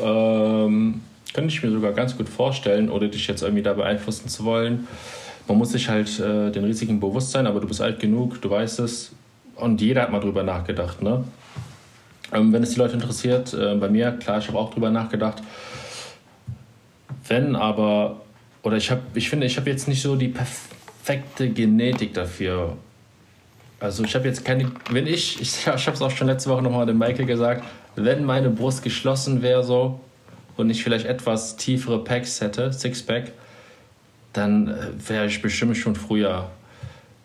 Ähm, 0.00 1.02
könnte 1.36 1.52
ich 1.52 1.62
mir 1.62 1.70
sogar 1.70 1.92
ganz 1.92 2.16
gut 2.16 2.30
vorstellen, 2.30 2.88
oder 2.88 3.08
dich 3.08 3.26
jetzt 3.28 3.42
irgendwie 3.42 3.62
da 3.62 3.74
beeinflussen 3.74 4.28
zu 4.28 4.44
wollen. 4.44 4.88
Man 5.46 5.58
muss 5.58 5.70
sich 5.70 5.88
halt 5.88 6.18
äh, 6.18 6.50
den 6.50 6.64
Risiken 6.64 6.98
bewusst 6.98 7.30
sein, 7.30 7.46
aber 7.46 7.60
du 7.60 7.68
bist 7.68 7.82
alt 7.82 8.00
genug, 8.00 8.40
du 8.40 8.48
weißt 8.48 8.80
es. 8.80 9.12
Und 9.54 9.82
jeder 9.82 10.02
hat 10.02 10.10
mal 10.10 10.20
drüber 10.20 10.42
nachgedacht, 10.42 11.02
ne? 11.02 11.24
Ähm, 12.32 12.52
wenn 12.54 12.62
es 12.62 12.70
die 12.70 12.78
Leute 12.78 12.94
interessiert, 12.94 13.52
äh, 13.52 13.74
bei 13.74 13.88
mir, 13.88 14.12
klar, 14.12 14.38
ich 14.38 14.48
habe 14.48 14.58
auch 14.58 14.72
drüber 14.72 14.90
nachgedacht. 14.90 15.42
Wenn 17.28 17.54
aber 17.54 18.22
oder 18.62 18.78
ich 18.78 18.90
habe, 18.90 19.02
ich 19.14 19.28
finde, 19.28 19.46
ich 19.46 19.58
habe 19.58 19.68
jetzt 19.68 19.86
nicht 19.88 20.00
so 20.00 20.16
die 20.16 20.28
perfekte 20.28 21.50
Genetik 21.50 22.14
dafür. 22.14 22.78
Also 23.78 24.04
ich 24.04 24.14
habe 24.14 24.26
jetzt 24.26 24.42
keine, 24.42 24.72
wenn 24.90 25.06
ich, 25.06 25.40
ich, 25.40 25.58
ich 25.66 25.66
habe 25.66 25.92
es 25.92 26.00
auch 26.00 26.10
schon 26.10 26.28
letzte 26.28 26.48
Woche 26.48 26.62
nochmal 26.62 26.86
dem 26.86 26.96
Michael 26.96 27.26
gesagt, 27.26 27.62
wenn 27.94 28.24
meine 28.24 28.48
Brust 28.48 28.82
geschlossen 28.82 29.42
wäre 29.42 29.62
so 29.62 30.00
und 30.56 30.70
ich 30.70 30.82
vielleicht 30.82 31.06
etwas 31.06 31.56
tiefere 31.56 32.02
Packs 32.02 32.40
hätte, 32.40 32.72
Sixpack, 32.72 33.32
dann 34.32 34.68
äh, 34.68 35.08
wäre 35.08 35.26
ich 35.26 35.40
bestimmt 35.42 35.76
schon 35.76 35.94
früher 35.94 36.50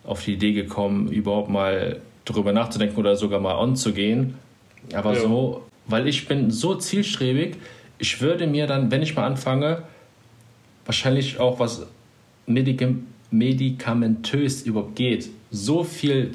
auf 0.03 0.23
die 0.23 0.33
Idee 0.33 0.53
gekommen, 0.53 1.09
überhaupt 1.09 1.49
mal 1.49 2.01
drüber 2.25 2.53
nachzudenken 2.53 2.97
oder 2.97 3.15
sogar 3.15 3.39
mal 3.39 3.55
on 3.55 3.75
zu 3.75 3.93
gehen. 3.93 4.35
Aber 4.93 5.13
ja. 5.13 5.21
so, 5.21 5.63
weil 5.87 6.07
ich 6.07 6.27
bin 6.27 6.51
so 6.51 6.75
zielstrebig, 6.75 7.57
ich 7.97 8.21
würde 8.21 8.47
mir 8.47 8.67
dann, 8.67 8.91
wenn 8.91 9.01
ich 9.01 9.15
mal 9.15 9.25
anfange, 9.25 9.83
wahrscheinlich 10.85 11.39
auch 11.39 11.59
was 11.59 11.85
Medikam 12.45 13.07
medikamentös 13.33 14.63
überhaupt 14.63 14.97
geht, 14.97 15.29
so 15.51 15.85
viel 15.85 16.33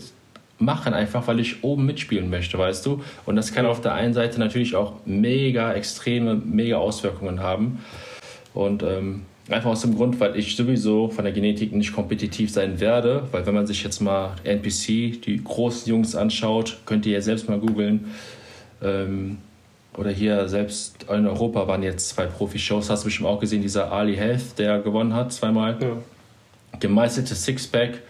machen, 0.59 0.95
einfach 0.95 1.27
weil 1.27 1.41
ich 1.41 1.63
oben 1.63 1.87
mitspielen 1.87 2.31
möchte, 2.31 2.59
weißt 2.59 2.85
du? 2.87 3.03
Und 3.27 3.37
das 3.37 3.53
kann 3.53 3.67
auf 3.67 3.81
der 3.81 3.95
einen 3.95 4.15
Seite 4.15 4.41
natürlich 4.41 4.75
auch 4.75 4.95
mega 5.05 5.73
extreme, 5.75 6.35
mega 6.35 6.77
Auswirkungen 6.79 7.41
haben. 7.41 7.85
Und 8.55 8.83
ähm, 8.83 9.23
einfach 9.51 9.71
aus 9.71 9.83
dem 9.83 9.97
Grund, 9.97 10.19
weil 10.19 10.37
ich 10.37 10.57
sowieso 10.57 11.09
von 11.09 11.25
der 11.25 11.33
Genetik 11.33 11.73
nicht 11.73 11.93
kompetitiv 11.93 12.51
sein 12.51 12.81
werde, 12.81 13.25
weil 13.33 13.47
wenn 13.47 13.55
man 13.55 13.67
sich 13.67 13.83
jetzt 13.83 14.01
mal 14.01 14.37
NPC, 14.45 15.21
die 15.23 15.41
großen 15.43 15.91
Jungs 15.91 16.17
anschaut, 16.17 16.79
könnt 16.87 17.07
ihr 17.07 17.13
ja 17.13 17.21
selbst 17.21 17.49
mal 17.49 17.59
googeln. 17.59 18.13
Ähm, 18.83 19.39
oder 19.97 20.11
hier 20.11 20.49
selbst 20.49 21.07
in 21.11 21.27
Europa 21.27 21.67
waren 21.69 21.83
jetzt 21.83 22.11
zwei 22.11 22.27
Profi-Shows, 22.27 22.91
hast 22.91 23.03
du 23.03 23.07
bestimmt 23.07 23.29
auch 23.29 23.41
gesehen, 23.41 23.63
dieser 23.63 23.91
Ali 23.93 24.17
Health, 24.17 24.59
der 24.59 24.81
gewonnen 24.81 25.15
hat 25.15 25.33
zweimal. 25.33 25.77
Ja. 25.81 25.97
Gemeißeltes 26.81 27.45
Sixpack, 27.45 28.03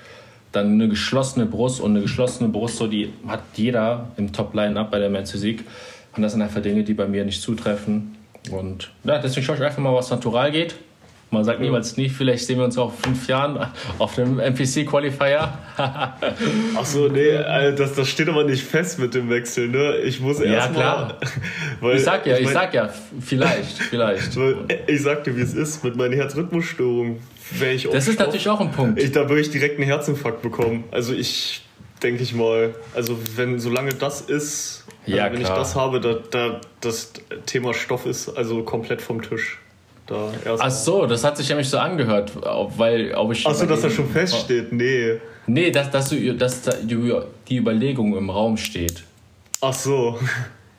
dann 0.57 0.73
eine 0.73 0.89
geschlossene 0.89 1.47
Brust 1.47 1.81
und 1.81 1.93
eine 1.93 2.01
geschlossene 2.01 2.49
Brust, 2.49 2.77
so 2.77 2.87
die 2.87 3.13
hat 3.29 3.43
jeder 3.55 4.09
im 4.17 4.33
Top-Line-Up 4.33 4.91
bei 4.91 4.99
der 4.99 5.11
Men's 5.11 5.31
Physik. 5.31 5.65
Und 6.17 6.23
das 6.23 6.33
sind 6.33 6.43
einfach 6.43 6.63
Dinge, 6.63 6.83
die 6.83 6.95
bei 6.95 7.07
mir 7.07 7.25
nicht 7.25 7.43
zutreffen. 7.43 8.17
Und 8.51 8.91
ja, 9.05 9.19
deswegen 9.19 9.45
schaue 9.45 9.57
ich 9.57 9.63
einfach 9.63 9.79
mal, 9.79 9.95
was 9.95 10.11
natural 10.11 10.51
geht. 10.51 10.75
Man 11.31 11.43
sagt 11.43 11.61
niemals 11.61 11.97
nie, 11.97 12.09
vielleicht 12.09 12.47
sehen 12.47 12.59
wir 12.59 12.65
uns 12.65 12.79
auch 12.79 12.93
fünf 12.95 13.27
Jahren 13.27 13.67
auf 13.99 14.15
dem 14.15 14.39
NPC-Qualifier. 14.39 15.53
Ach 15.77 16.85
so, 16.85 17.09
nee, 17.09 17.33
das, 17.77 17.95
das 17.95 18.09
steht 18.09 18.29
aber 18.29 18.45
nicht 18.45 18.63
fest 18.63 19.01
mit 19.01 19.13
dem 19.13 19.29
Wechsel, 19.29 19.69
ne? 19.69 19.97
Ich 20.05 20.21
muss 20.21 20.39
erst 20.39 20.69
ja, 20.69 20.73
klar. 20.73 21.19
Mal, 21.81 21.97
ich 21.97 22.05
sag 22.05 22.25
ja, 22.27 22.39
ich, 22.39 22.45
mein, 22.45 22.55
sag 22.55 22.73
ja, 22.73 22.89
vielleicht, 23.21 23.79
vielleicht. 23.79 24.39
Ich 24.87 25.03
sag 25.03 25.25
dir, 25.25 25.37
wie 25.37 25.41
es 25.41 25.53
ist, 25.53 25.83
mit 25.83 25.97
meiner 25.97 26.15
Herzrhythmusstörung 26.15 27.19
wäre 27.51 27.73
ich 27.73 27.89
Das 27.89 28.09
ist 28.09 28.19
natürlich 28.19 28.49
auch 28.49 28.61
ein 28.61 28.73
Punkt. 28.73 29.01
Ich, 29.01 29.13
da 29.13 29.29
würde 29.29 29.41
ich 29.41 29.51
direkt 29.51 29.79
einen 29.79 29.87
Herzinfarkt 29.87 30.43
bekommen. 30.43 30.85
Also 30.91 31.13
ich 31.13 31.63
denke 32.03 32.23
ich 32.23 32.35
mal, 32.35 32.75
also 32.95 33.19
wenn, 33.37 33.59
solange 33.59 33.95
das 33.95 34.21
ist, 34.21 34.85
also 35.05 35.17
ja, 35.17 35.33
wenn 35.33 35.41
klar. 35.41 35.53
ich 35.53 35.59
das 35.59 35.75
habe, 35.75 36.01
da, 36.01 36.19
da, 36.31 36.61
das 36.81 37.13
Thema 37.47 37.75
Stoff 37.75 38.07
ist 38.07 38.29
also 38.29 38.63
komplett 38.63 39.01
vom 39.01 39.23
Tisch 39.23 39.59
da. 40.07 40.33
Ach 40.59 40.71
so, 40.71 41.07
das 41.07 41.25
hat 41.25 41.37
sich 41.37 41.49
nämlich 41.49 41.69
so 41.69 41.79
angehört, 41.79 42.33
weil 42.77 43.15
ob 43.15 43.33
ich. 43.33 43.47
Ach 43.47 43.55
so, 43.55 43.67
dass 43.67 43.83
das 43.83 43.93
schon 43.93 44.09
feststeht, 44.09 44.73
nee. 44.73 45.21
Nee, 45.49 45.71
dass, 45.71 45.91
dass, 45.91 46.09
du, 46.09 46.35
dass 46.35 46.63
die 46.83 47.57
Überlegung 47.57 48.17
im 48.17 48.31
Raum 48.31 48.57
steht. 48.57 49.05
Ach 49.61 49.73
so. 49.73 50.19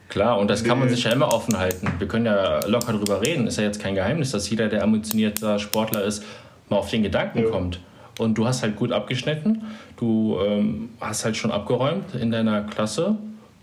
Klar, 0.10 0.40
und 0.40 0.50
das 0.50 0.62
nee. 0.62 0.70
kann 0.70 0.80
man 0.80 0.90
sich 0.90 1.04
ja 1.04 1.12
immer 1.12 1.34
offen 1.34 1.58
halten. 1.58 1.92
Wir 2.00 2.08
können 2.08 2.26
ja 2.26 2.66
locker 2.66 2.94
drüber 2.94 3.22
reden. 3.22 3.48
Ist 3.48 3.58
ja 3.58 3.64
jetzt 3.64 3.82
kein 3.82 3.96
Geheimnis, 3.96 4.32
dass 4.32 4.50
jeder, 4.50 4.68
der 4.68 4.84
ambitionierter 4.84 5.60
Sportler 5.60 6.04
ist, 6.04 6.24
mal 6.70 6.78
auf 6.78 6.90
den 6.90 7.04
Gedanken 7.04 7.40
ja. 7.40 7.50
kommt. 7.50 7.80
Und 8.20 8.38
du 8.38 8.48
hast 8.48 8.64
halt 8.64 8.76
gut 8.76 8.92
abgeschnitten. 8.92 9.64
Du 9.96 10.40
ähm, 10.44 10.90
hast 11.00 11.24
halt 11.24 11.38
schon 11.38 11.52
abgeräumt 11.52 12.16
in 12.16 12.32
deiner 12.32 12.64
Klasse. 12.64 13.16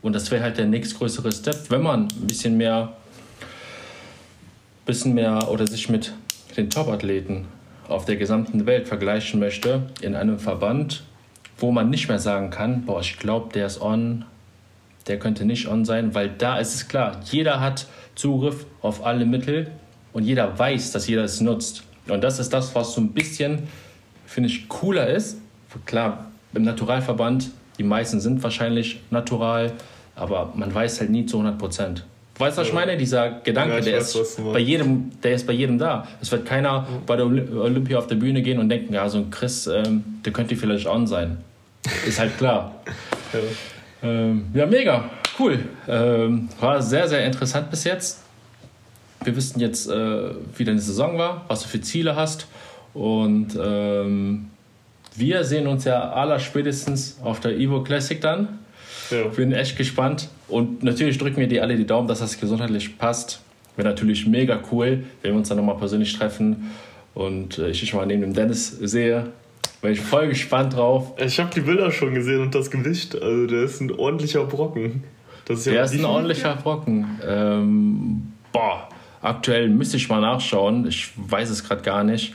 Und 0.02 0.14
das 0.14 0.30
wäre 0.30 0.42
halt 0.42 0.58
der 0.58 0.66
nächstgrößere 0.66 1.32
Step, 1.32 1.70
wenn 1.70 1.82
man 1.82 2.02
ein 2.04 2.26
bisschen 2.26 2.56
mehr 2.56 2.94
bisschen 4.84 5.14
mehr 5.14 5.50
oder 5.50 5.66
sich 5.66 5.88
mit 5.88 6.12
den 6.56 6.70
Top-Athleten 6.70 7.46
auf 7.88 8.04
der 8.04 8.16
gesamten 8.16 8.66
Welt 8.66 8.88
vergleichen 8.88 9.40
möchte, 9.40 9.82
in 10.00 10.14
einem 10.14 10.38
Verband, 10.38 11.04
wo 11.58 11.70
man 11.70 11.90
nicht 11.90 12.08
mehr 12.08 12.18
sagen 12.18 12.50
kann, 12.50 12.84
boah, 12.84 13.00
ich 13.00 13.18
glaube, 13.18 13.52
der 13.52 13.66
ist 13.66 13.80
on, 13.80 14.24
der 15.06 15.18
könnte 15.18 15.44
nicht 15.44 15.68
on 15.68 15.84
sein, 15.84 16.14
weil 16.14 16.30
da 16.30 16.58
ist 16.58 16.74
es 16.74 16.88
klar, 16.88 17.20
jeder 17.30 17.60
hat 17.60 17.86
Zugriff 18.14 18.66
auf 18.80 19.04
alle 19.04 19.26
Mittel 19.26 19.70
und 20.12 20.24
jeder 20.24 20.58
weiß, 20.58 20.92
dass 20.92 21.06
jeder 21.06 21.24
es 21.24 21.40
nutzt. 21.40 21.84
Und 22.08 22.22
das 22.22 22.38
ist 22.38 22.52
das, 22.52 22.74
was 22.74 22.94
so 22.94 23.00
ein 23.00 23.12
bisschen, 23.12 23.64
finde 24.26 24.48
ich, 24.48 24.68
cooler 24.68 25.08
ist. 25.08 25.38
Klar, 25.86 26.30
im 26.52 26.62
Naturalverband, 26.62 27.50
die 27.78 27.82
meisten 27.82 28.20
sind 28.20 28.42
wahrscheinlich 28.42 29.00
natural, 29.10 29.72
aber 30.14 30.52
man 30.54 30.72
weiß 30.72 31.00
halt 31.00 31.10
nie 31.10 31.26
zu 31.26 31.38
100 31.38 31.58
Prozent. 31.58 32.04
Weißt 32.38 32.56
du, 32.56 32.62
was 32.62 32.68
ich 32.68 32.74
meine? 32.74 32.96
Dieser 32.96 33.40
Gedanke, 33.42 33.76
ja, 33.76 33.80
der, 33.80 33.98
weiß, 33.98 34.14
ist 34.16 34.52
bei 34.52 34.58
jedem, 34.58 35.12
der 35.22 35.34
ist 35.34 35.46
bei 35.46 35.52
jedem 35.52 35.78
da. 35.78 36.06
Es 36.20 36.32
wird 36.32 36.44
keiner 36.44 36.80
mhm. 36.80 37.06
bei 37.06 37.16
der 37.16 37.26
Olympia 37.26 37.98
auf 37.98 38.08
der 38.08 38.16
Bühne 38.16 38.42
gehen 38.42 38.58
und 38.58 38.68
denken, 38.68 38.92
ja, 38.92 39.08
so 39.08 39.18
ein 39.18 39.30
Chris, 39.30 39.68
ähm, 39.68 40.02
der 40.24 40.32
könnte 40.32 40.56
vielleicht 40.56 40.86
on 40.86 41.06
sein. 41.06 41.38
Ist 42.06 42.18
halt 42.18 42.36
klar. 42.36 42.74
ja. 43.32 44.08
Ähm, 44.08 44.46
ja, 44.52 44.66
mega, 44.66 45.10
cool. 45.38 45.60
Ähm, 45.86 46.48
war 46.60 46.82
sehr, 46.82 47.08
sehr 47.08 47.24
interessant 47.24 47.70
bis 47.70 47.84
jetzt. 47.84 48.23
Wir 49.24 49.36
wissen 49.36 49.60
jetzt, 49.60 49.88
äh, 49.88 50.30
wie 50.56 50.64
deine 50.64 50.78
Saison 50.78 51.18
war, 51.18 51.44
was 51.48 51.62
du 51.62 51.68
für 51.68 51.80
Ziele 51.80 52.16
hast. 52.16 52.46
Und 52.92 53.58
ähm, 53.60 54.50
wir 55.16 55.44
sehen 55.44 55.66
uns 55.66 55.84
ja 55.84 56.12
aller 56.12 56.38
spätestens 56.38 57.18
auf 57.22 57.40
der 57.40 57.52
Evo 57.58 57.82
Classic 57.82 58.20
dann. 58.20 58.60
Ja. 59.10 59.28
Bin 59.28 59.52
echt 59.52 59.76
gespannt. 59.76 60.28
Und 60.48 60.82
natürlich 60.82 61.18
drücken 61.18 61.38
wir 61.38 61.48
dir 61.48 61.62
alle 61.62 61.76
die 61.76 61.86
Daumen, 61.86 62.08
dass 62.08 62.20
das 62.20 62.38
gesundheitlich 62.38 62.98
passt. 62.98 63.40
Wäre 63.76 63.88
natürlich 63.88 64.26
mega 64.26 64.60
cool, 64.70 65.04
wenn 65.22 65.32
wir 65.32 65.38
uns 65.38 65.48
dann 65.48 65.58
nochmal 65.58 65.76
persönlich 65.76 66.12
treffen 66.16 66.70
und 67.14 67.58
äh, 67.58 67.70
ich 67.70 67.80
dich 67.80 67.94
mal 67.94 68.06
neben 68.06 68.22
dem 68.22 68.34
Dennis 68.34 68.68
sehe. 68.68 69.26
Bin 69.82 69.92
ich 69.92 70.00
voll 70.00 70.28
gespannt 70.28 70.74
drauf. 70.74 71.12
Ich 71.18 71.38
habe 71.38 71.50
die 71.54 71.60
Bilder 71.60 71.90
schon 71.90 72.14
gesehen 72.14 72.40
und 72.40 72.54
das 72.54 72.70
Gewicht. 72.70 73.20
Also, 73.20 73.46
der 73.46 73.64
ist 73.64 73.80
ein 73.80 73.90
ordentlicher 73.92 74.44
Brocken. 74.44 75.04
Das 75.44 75.60
ist 75.60 75.66
ja 75.66 75.72
der 75.72 75.84
ist 75.84 75.94
ein 75.94 76.04
ordentlicher 76.04 76.56
Brocken. 76.56 77.20
Ähm, 77.26 78.32
boah, 78.52 78.88
aktuell 79.24 79.68
müsste 79.68 79.96
ich 79.96 80.08
mal 80.08 80.20
nachschauen. 80.20 80.86
Ich 80.86 81.12
weiß 81.16 81.50
es 81.50 81.64
gerade 81.64 81.82
gar 81.82 82.04
nicht. 82.04 82.34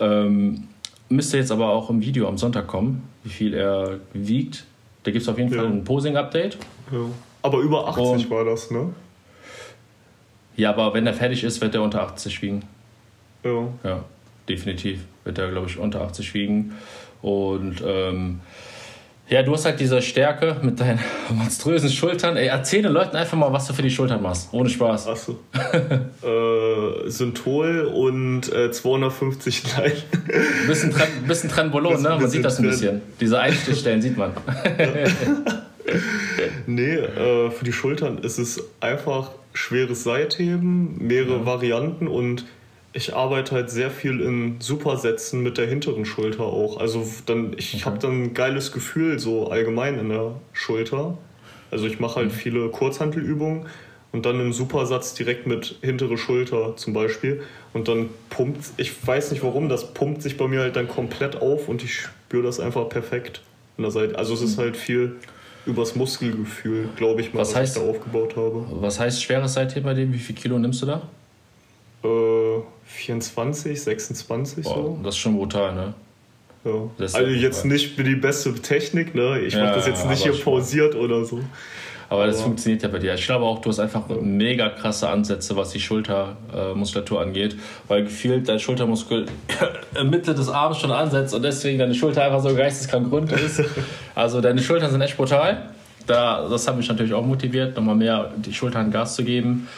Ähm, 0.00 0.68
müsste 1.08 1.36
jetzt 1.36 1.50
aber 1.50 1.70
auch 1.70 1.90
im 1.90 2.00
Video 2.00 2.28
am 2.28 2.38
Sonntag 2.38 2.66
kommen, 2.66 3.02
wie 3.24 3.30
viel 3.30 3.54
er 3.54 3.98
wiegt. 4.12 4.64
Da 5.02 5.10
gibt 5.10 5.22
es 5.22 5.28
auf 5.28 5.38
jeden 5.38 5.52
ja. 5.52 5.58
Fall 5.58 5.66
ein 5.66 5.84
Posing-Update. 5.84 6.58
Ja. 6.90 6.98
Aber 7.42 7.58
über 7.58 7.88
80 7.88 8.04
Und, 8.04 8.30
war 8.30 8.44
das, 8.44 8.70
ne? 8.70 8.92
Ja, 10.56 10.70
aber 10.70 10.94
wenn 10.94 11.06
er 11.06 11.14
fertig 11.14 11.44
ist, 11.44 11.60
wird 11.60 11.74
er 11.74 11.82
unter 11.82 12.02
80 12.02 12.40
wiegen. 12.42 12.62
Ja. 13.42 13.68
Ja, 13.82 14.04
definitiv 14.48 15.00
wird 15.24 15.38
er, 15.38 15.50
glaube 15.50 15.66
ich, 15.66 15.78
unter 15.78 16.02
80 16.02 16.34
wiegen. 16.34 16.72
Und 17.20 17.82
ähm, 17.84 18.40
ja, 19.32 19.42
du 19.42 19.54
hast 19.54 19.64
halt 19.64 19.80
diese 19.80 20.02
Stärke 20.02 20.56
mit 20.62 20.78
deinen 20.78 21.00
monströsen 21.30 21.88
Schultern. 21.88 22.36
Ey, 22.36 22.48
erzähl 22.48 22.82
den 22.82 22.92
Leuten 22.92 23.16
einfach 23.16 23.38
mal, 23.38 23.50
was 23.50 23.66
du 23.66 23.72
für 23.72 23.80
die 23.80 23.90
Schultern 23.90 24.20
machst. 24.20 24.50
Ohne 24.52 24.68
Spaß. 24.68 25.08
Achso. 25.08 25.38
äh, 26.22 27.08
Synthol 27.08 27.80
und 27.86 28.52
äh, 28.52 28.70
250 28.70 29.76
Lein. 29.76 29.92
bisschen, 30.66 30.90
Tren 30.90 31.08
bisschen 31.26 31.48
Trenbolon, 31.48 32.02
ne? 32.02 32.10
Man 32.10 32.28
sieht 32.28 32.44
das 32.44 32.58
ein 32.58 32.66
bisschen. 32.66 33.00
Diese 33.20 33.40
Einstichstellen 33.40 34.02
sieht 34.02 34.18
man. 34.18 34.32
nee, 36.66 36.94
äh, 36.94 37.50
für 37.50 37.64
die 37.64 37.72
Schultern 37.72 38.18
ist 38.18 38.38
es 38.38 38.62
einfach 38.80 39.30
schweres 39.54 40.04
Seitheben, 40.04 40.98
mehrere 40.98 41.38
ja. 41.38 41.46
Varianten 41.46 42.06
und 42.06 42.44
ich 42.92 43.14
arbeite 43.14 43.54
halt 43.54 43.70
sehr 43.70 43.90
viel 43.90 44.20
in 44.20 44.60
Supersätzen 44.60 45.42
mit 45.42 45.56
der 45.56 45.66
hinteren 45.66 46.04
Schulter 46.04 46.44
auch. 46.44 46.78
Also 46.78 47.06
dann, 47.26 47.54
ich 47.56 47.74
okay. 47.74 47.84
habe 47.84 47.98
dann 47.98 48.24
ein 48.24 48.34
geiles 48.34 48.72
Gefühl 48.72 49.18
so 49.18 49.48
allgemein 49.48 49.98
in 49.98 50.10
der 50.10 50.34
Schulter. 50.52 51.16
Also 51.70 51.86
ich 51.86 52.00
mache 52.00 52.16
halt 52.16 52.28
mhm. 52.28 52.32
viele 52.32 52.68
Kurzhantelübungen 52.68 53.66
und 54.12 54.26
dann 54.26 54.38
im 54.40 54.52
Supersatz 54.52 55.14
direkt 55.14 55.46
mit 55.46 55.76
hintere 55.80 56.18
Schulter 56.18 56.76
zum 56.76 56.92
Beispiel. 56.92 57.42
Und 57.72 57.88
dann 57.88 58.10
pumpt, 58.28 58.72
ich 58.76 59.06
weiß 59.06 59.30
nicht 59.30 59.42
warum, 59.42 59.70
das 59.70 59.94
pumpt 59.94 60.22
sich 60.22 60.36
bei 60.36 60.46
mir 60.46 60.60
halt 60.60 60.76
dann 60.76 60.86
komplett 60.86 61.36
auf 61.36 61.68
und 61.68 61.82
ich 61.82 61.94
spüre 61.94 62.42
das 62.42 62.60
einfach 62.60 62.90
perfekt 62.90 63.40
an 63.78 63.84
der 63.84 63.90
Seite. 63.90 64.18
Also 64.18 64.34
es 64.34 64.42
ist 64.42 64.58
mhm. 64.58 64.62
halt 64.62 64.76
viel 64.76 65.16
übers 65.64 65.96
Muskelgefühl, 65.96 66.90
glaube 66.96 67.22
ich 67.22 67.32
mal, 67.32 67.40
was, 67.40 67.54
heißt, 67.54 67.76
ich 67.78 67.82
da 67.82 67.88
aufgebaut 67.88 68.36
habe. 68.36 68.66
Was 68.80 69.00
heißt 69.00 69.22
schweres 69.22 69.54
Seitdem 69.54 69.84
bei 69.84 69.94
dem? 69.94 70.12
Wie 70.12 70.18
viel 70.18 70.34
Kilo 70.34 70.58
nimmst 70.58 70.82
du 70.82 70.86
da? 70.86 71.02
Äh, 72.04 72.60
24, 72.86 73.82
26 73.82 74.64
Boah, 74.64 74.74
so. 74.74 74.98
Das 75.02 75.14
ist 75.14 75.20
schon 75.20 75.36
brutal, 75.36 75.74
ne? 75.74 75.94
Ja. 76.64 76.72
Also 76.98 77.26
jetzt 77.26 77.64
nicht 77.64 77.96
für 77.96 78.04
die 78.04 78.14
beste 78.14 78.54
Technik, 78.54 79.14
ne? 79.14 79.40
Ich 79.40 79.54
ja, 79.54 79.64
mache 79.64 79.76
das 79.76 79.86
jetzt 79.86 80.08
nicht 80.08 80.22
hier 80.22 80.32
pausiert 80.32 80.94
oder 80.94 81.24
so. 81.24 81.40
Aber 82.12 82.26
das 82.26 82.42
funktioniert 82.42 82.82
ja 82.82 82.90
bei 82.90 82.98
dir. 82.98 83.14
Ich 83.14 83.24
glaube 83.24 83.46
auch, 83.46 83.60
du 83.62 83.70
hast 83.70 83.78
einfach 83.78 84.02
ja. 84.10 84.16
mega 84.20 84.68
krasse 84.68 85.08
Ansätze, 85.08 85.56
was 85.56 85.70
die 85.70 85.80
Schultermuskulatur 85.80 87.18
äh, 87.18 87.24
angeht, 87.24 87.56
weil 87.88 88.04
gefühlt 88.04 88.46
dein 88.50 88.60
Schultermuskel 88.60 89.24
in 89.98 90.10
Mitte 90.10 90.34
des 90.34 90.50
Arms 90.50 90.78
schon 90.78 90.92
ansetzt 90.92 91.34
und 91.34 91.42
deswegen 91.42 91.78
deine 91.78 91.94
Schulter 91.94 92.22
einfach 92.22 92.40
so 92.40 92.54
geisteskrank 92.54 93.10
rund 93.10 93.32
ist. 93.32 93.62
Also 94.14 94.42
deine 94.42 94.60
Schultern 94.60 94.90
sind 94.90 95.00
echt 95.00 95.16
brutal. 95.16 95.70
Da, 96.06 96.46
das 96.46 96.68
hat 96.68 96.76
mich 96.76 96.86
natürlich 96.86 97.14
auch 97.14 97.24
motiviert, 97.24 97.74
nochmal 97.76 97.94
mehr 97.94 98.30
die 98.36 98.52
Schultern 98.52 98.90
Gas 98.90 99.14
zu 99.14 99.24
geben. 99.24 99.68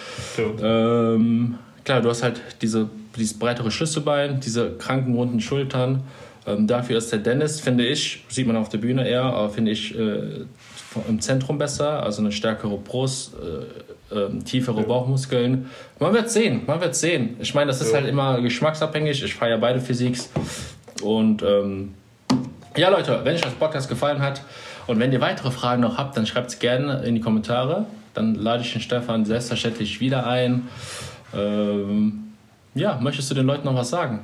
Ähm, 0.61 1.57
klar, 1.85 2.01
du 2.01 2.09
hast 2.09 2.23
halt 2.23 2.41
diese, 2.63 2.89
dieses 3.17 3.39
breitere 3.39 3.71
Schlüsselbein, 3.71 4.41
diese 4.41 4.73
kranken 4.73 5.15
runden 5.15 5.41
Schultern. 5.41 6.03
Ähm, 6.47 6.67
dafür 6.67 6.99
ist 6.99 7.11
der 7.13 7.21
Dennis, 7.21 7.61
finde 7.61 7.87
ich, 7.87 8.25
sieht 8.29 8.47
man 8.47 8.57
auf 8.57 8.69
der 8.69 8.79
Bühne 8.79 9.09
eher, 9.09 9.23
aber 9.23 9.51
finde 9.51 9.71
ich 9.71 9.97
äh, 9.99 10.45
im 11.09 11.21
Zentrum 11.21 11.59
besser, 11.59 12.03
also 12.03 12.21
eine 12.21 12.33
stärkere 12.33 12.77
Brust, 12.77 13.33
äh, 13.35 14.15
äh, 14.15 14.39
tiefere 14.45 14.81
ja. 14.81 14.87
Bauchmuskeln. 14.87 15.71
Man 15.99 16.13
wird 16.13 16.31
sehen, 16.31 16.63
man 16.67 16.81
wird 16.81 16.95
sehen. 16.95 17.37
Ich 17.41 17.55
meine, 17.55 17.69
das 17.69 17.81
ist 17.81 17.93
ja. 17.93 17.99
halt 17.99 18.09
immer 18.09 18.41
geschmacksabhängig. 18.41 19.23
Ich 19.23 19.35
feiere 19.35 19.59
beide 19.59 19.81
Physiks. 19.81 20.31
Und 21.03 21.43
ähm, 21.43 21.95
ja, 22.77 22.91
Leute, 22.91 23.21
wenn 23.25 23.35
euch 23.35 23.41
das 23.41 23.55
Podcast 23.55 23.89
gefallen 23.89 24.21
hat 24.21 24.43
und 24.87 24.99
wenn 24.99 25.13
ihr 25.13 25.21
weitere 25.21 25.51
Fragen 25.51 25.83
noch 25.83 25.97
habt, 25.97 26.17
dann 26.17 26.27
schreibt 26.27 26.51
es 26.51 26.59
gerne 26.59 27.03
in 27.05 27.15
die 27.15 27.21
Kommentare. 27.21 27.87
Dann 28.13 28.35
lade 28.35 28.63
ich 28.63 28.73
den 28.73 28.81
Stefan 28.81 29.25
selbstverständlich 29.25 30.01
wieder 30.01 30.27
ein. 30.27 30.69
Ähm, 31.37 32.33
ja, 32.75 32.99
möchtest 33.01 33.31
du 33.31 33.35
den 33.35 33.47
Leuten 33.47 33.65
noch 33.65 33.75
was 33.75 33.91
sagen? 33.91 34.21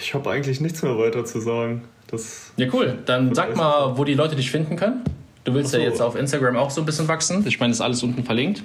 Ich 0.00 0.14
habe 0.14 0.30
eigentlich 0.30 0.60
nichts 0.60 0.82
mehr 0.82 0.98
weiter 0.98 1.24
zu 1.24 1.40
sagen. 1.40 1.82
Das 2.08 2.52
ja, 2.56 2.66
cool. 2.72 2.98
Dann 3.06 3.34
sag 3.34 3.56
mal, 3.56 3.96
wo 3.96 4.04
die 4.04 4.14
Leute 4.14 4.36
dich 4.36 4.50
finden 4.50 4.76
können. 4.76 5.02
Du 5.44 5.54
willst 5.54 5.72
so. 5.72 5.78
ja 5.78 5.84
jetzt 5.84 6.00
auf 6.00 6.14
Instagram 6.14 6.56
auch 6.56 6.70
so 6.70 6.82
ein 6.82 6.86
bisschen 6.86 7.08
wachsen. 7.08 7.44
Ich 7.46 7.58
meine, 7.58 7.70
das 7.70 7.78
ist 7.78 7.82
alles 7.82 8.02
unten 8.02 8.24
verlinkt. 8.24 8.62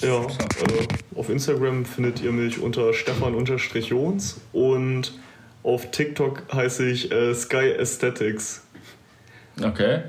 Ja, 0.00 0.20
äh, 0.20 0.26
auf 1.14 1.30
Instagram 1.30 1.84
findet 1.84 2.20
ihr 2.22 2.32
mich 2.32 2.60
unter 2.60 2.92
Stefan-Jons 2.92 4.40
und 4.52 5.12
auf 5.62 5.90
TikTok 5.90 6.42
heiße 6.52 6.86
ich 6.88 7.10
äh, 7.10 7.34
Sky 7.34 7.74
Aesthetics. 7.78 8.62
Okay. 9.62 10.00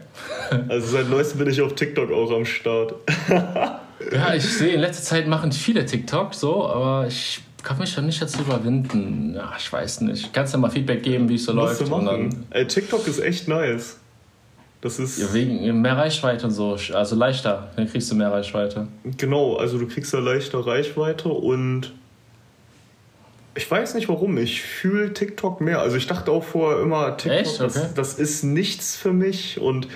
also 0.67 0.87
seit 0.87 1.09
neuestem 1.09 1.39
bin 1.39 1.49
ich 1.49 1.61
auf 1.61 1.75
TikTok 1.75 2.11
auch 2.11 2.31
am 2.31 2.45
Start. 2.45 2.95
ja, 4.11 4.33
ich 4.33 4.45
sehe, 4.45 4.73
in 4.73 4.81
letzter 4.81 5.03
Zeit 5.03 5.27
machen 5.27 5.51
viele 5.51 5.85
TikTok 5.85 6.33
so, 6.33 6.67
aber 6.67 7.07
ich 7.07 7.41
kann 7.63 7.79
mich 7.79 7.95
doch 7.95 8.03
nicht 8.03 8.21
dazu 8.21 8.41
überwinden. 8.41 9.33
Ja, 9.35 9.53
ich 9.57 9.71
weiß 9.71 10.01
nicht. 10.01 10.31
Kannst 10.33 10.53
du 10.53 10.57
mal 10.57 10.69
Feedback 10.69 11.03
geben, 11.03 11.27
wie 11.27 11.35
es 11.35 11.45
so 11.45 11.53
Musst 11.53 11.79
läuft? 11.79 11.91
Du 11.91 12.03
machen. 12.03 12.45
Ey, 12.51 12.67
TikTok 12.67 13.07
ist 13.07 13.19
echt 13.19 13.47
nice. 13.47 13.97
Das 14.81 14.99
ist. 14.99 15.17
Ja, 15.17 15.33
wegen 15.33 15.81
mehr 15.81 15.97
Reichweite 15.97 16.45
und 16.45 16.51
so. 16.51 16.77
Also 16.93 17.15
leichter. 17.15 17.71
Dann 17.75 17.89
kriegst 17.89 18.11
du 18.11 18.15
mehr 18.15 18.31
Reichweite. 18.31 18.87
Genau, 19.17 19.55
also 19.55 19.79
du 19.79 19.87
kriegst 19.87 20.13
da 20.13 20.19
leichter 20.19 20.65
Reichweite 20.65 21.29
und. 21.29 21.91
Ich 23.55 23.69
weiß 23.71 23.95
nicht 23.95 24.09
warum. 24.09 24.37
Ich 24.37 24.61
fühle 24.61 25.13
TikTok 25.13 25.59
mehr. 25.59 25.79
Also 25.79 25.97
ich 25.97 26.05
dachte 26.05 26.29
auch 26.31 26.43
vorher 26.43 26.83
immer, 26.83 27.17
TikTok, 27.17 27.39
Echt? 27.39 27.61
Okay. 27.61 27.71
das, 27.73 27.93
das 27.95 28.13
ist 28.19 28.43
nichts 28.43 28.95
für 28.95 29.13
mich 29.13 29.59
und 29.59 29.87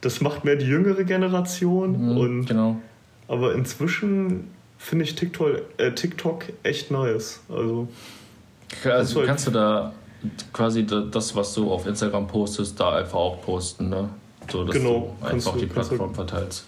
das 0.00 0.20
macht 0.20 0.44
mehr 0.44 0.56
die 0.56 0.66
jüngere 0.66 1.02
Generation. 1.02 2.12
Mhm, 2.12 2.16
und, 2.16 2.46
genau. 2.46 2.76
Aber 3.28 3.54
inzwischen 3.54 4.50
finde 4.78 5.04
ich 5.04 5.14
TikTok, 5.14 5.62
äh, 5.78 5.92
TikTok 5.92 6.44
echt 6.62 6.90
nice. 6.90 7.40
Also, 7.48 7.88
also 8.84 9.18
halt 9.20 9.26
kannst 9.26 9.46
du 9.46 9.50
da 9.50 9.92
quasi 10.52 10.86
das, 10.86 11.34
was 11.34 11.54
du 11.54 11.70
auf 11.70 11.86
Instagram 11.86 12.26
postest, 12.26 12.78
da 12.78 12.96
einfach 12.96 13.18
auch 13.18 13.42
posten, 13.42 13.88
ne? 13.88 14.08
So, 14.50 14.64
dass 14.64 14.76
genau, 14.76 15.16
du 15.20 15.26
einfach 15.26 15.52
du, 15.54 15.60
die 15.60 15.66
Plattform 15.66 16.14
verteilst. 16.14 16.66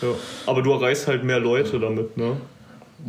Ja, 0.00 0.08
aber 0.46 0.62
du 0.62 0.72
erreichst 0.72 1.06
halt 1.06 1.24
mehr 1.24 1.40
Leute 1.40 1.78
damit, 1.80 2.16
ne? 2.16 2.36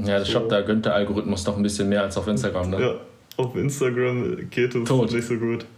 Ja, 0.03 0.19
ich 0.21 0.27
so. 0.27 0.31
glaube, 0.31 0.47
da 0.49 0.61
gönnt 0.61 0.85
der 0.85 0.95
Algorithmus 0.95 1.45
noch 1.45 1.55
ein 1.55 1.63
bisschen 1.63 1.89
mehr 1.89 2.01
als 2.01 2.17
auf 2.17 2.27
Instagram, 2.27 2.71
ne? 2.71 2.81
Ja, 2.81 2.95
auf 3.37 3.55
Instagram 3.55 4.49
geht 4.49 4.75
es 4.75 4.87
Tot. 4.87 5.11
nicht 5.11 5.27
so 5.27 5.35
gut. 5.35 5.65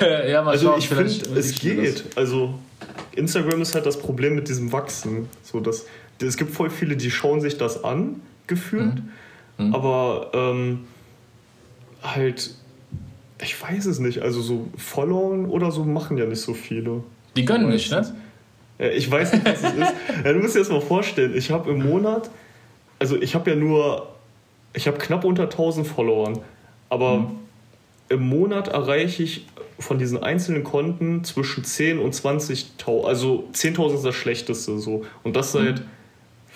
Ja, 0.00 0.24
ja 0.24 0.42
mal 0.42 0.52
also 0.52 0.68
schauen, 0.68 0.78
ich 0.78 0.88
finde, 0.88 1.38
es 1.38 1.58
geht. 1.58 2.04
Also 2.14 2.54
Instagram 3.12 3.62
ist 3.62 3.74
halt 3.74 3.86
das 3.86 3.98
Problem 3.98 4.36
mit 4.36 4.48
diesem 4.48 4.70
Wachsen. 4.70 5.28
So, 5.42 5.58
dass 5.58 5.86
es 6.22 6.36
gibt 6.36 6.52
voll 6.52 6.70
viele, 6.70 6.96
die 6.96 7.10
schauen 7.10 7.40
sich 7.40 7.58
das 7.58 7.84
an, 7.84 8.20
gefühlt. 8.46 8.96
Mhm. 8.96 9.66
Mhm. 9.66 9.74
Aber 9.74 10.30
ähm, 10.32 10.80
halt, 12.02 12.54
ich 13.40 13.60
weiß 13.60 13.86
es 13.86 13.98
nicht. 13.98 14.20
Also 14.20 14.40
so 14.40 14.68
followen 14.76 15.46
oder 15.46 15.70
so 15.70 15.84
machen 15.84 16.18
ja 16.18 16.26
nicht 16.26 16.40
so 16.40 16.54
viele. 16.54 17.02
Die 17.36 17.44
gönnen 17.44 17.70
nicht, 17.70 17.90
ne? 17.90 18.14
Ich 18.78 19.08
weiß 19.08 19.34
nicht, 19.34 19.44
was 19.46 19.62
es 19.62 19.72
ist. 19.72 19.94
Ja, 20.24 20.32
du 20.32 20.40
musst 20.40 20.54
dir 20.54 20.60
das 20.60 20.68
mal 20.68 20.80
vorstellen. 20.80 21.36
Ich 21.36 21.50
habe 21.50 21.70
im 21.70 21.88
Monat, 21.88 22.30
also 22.98 23.20
ich 23.20 23.34
habe 23.34 23.50
ja 23.50 23.56
nur, 23.56 24.08
ich 24.72 24.86
habe 24.88 24.98
knapp 24.98 25.24
unter 25.24 25.44
1000 25.44 25.86
Followern. 25.86 26.40
Aber 26.88 27.18
mhm. 27.18 27.28
im 28.08 28.28
Monat 28.28 28.68
erreiche 28.68 29.22
ich 29.22 29.46
von 29.78 29.98
diesen 29.98 30.22
einzelnen 30.22 30.64
Konten 30.64 31.24
zwischen 31.24 31.64
10 31.64 31.98
und 31.98 32.14
20.000. 32.14 33.04
Also 33.04 33.48
10.000 33.52 33.94
ist 33.94 34.04
das 34.04 34.14
Schlechteste 34.14 34.78
so. 34.78 35.04
Und 35.22 35.36
das 35.36 35.52
seit. 35.52 35.80
Mhm 35.80 35.84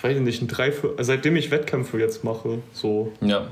weiß 0.01 0.17
ich 0.17 0.23
nicht, 0.23 0.41
ein 0.41 0.47
drei, 0.47 0.73
seitdem 0.99 1.35
ich 1.35 1.51
Wettkämpfe 1.51 1.99
jetzt 1.99 2.23
mache, 2.23 2.59
so. 2.73 3.11
Ja. 3.21 3.47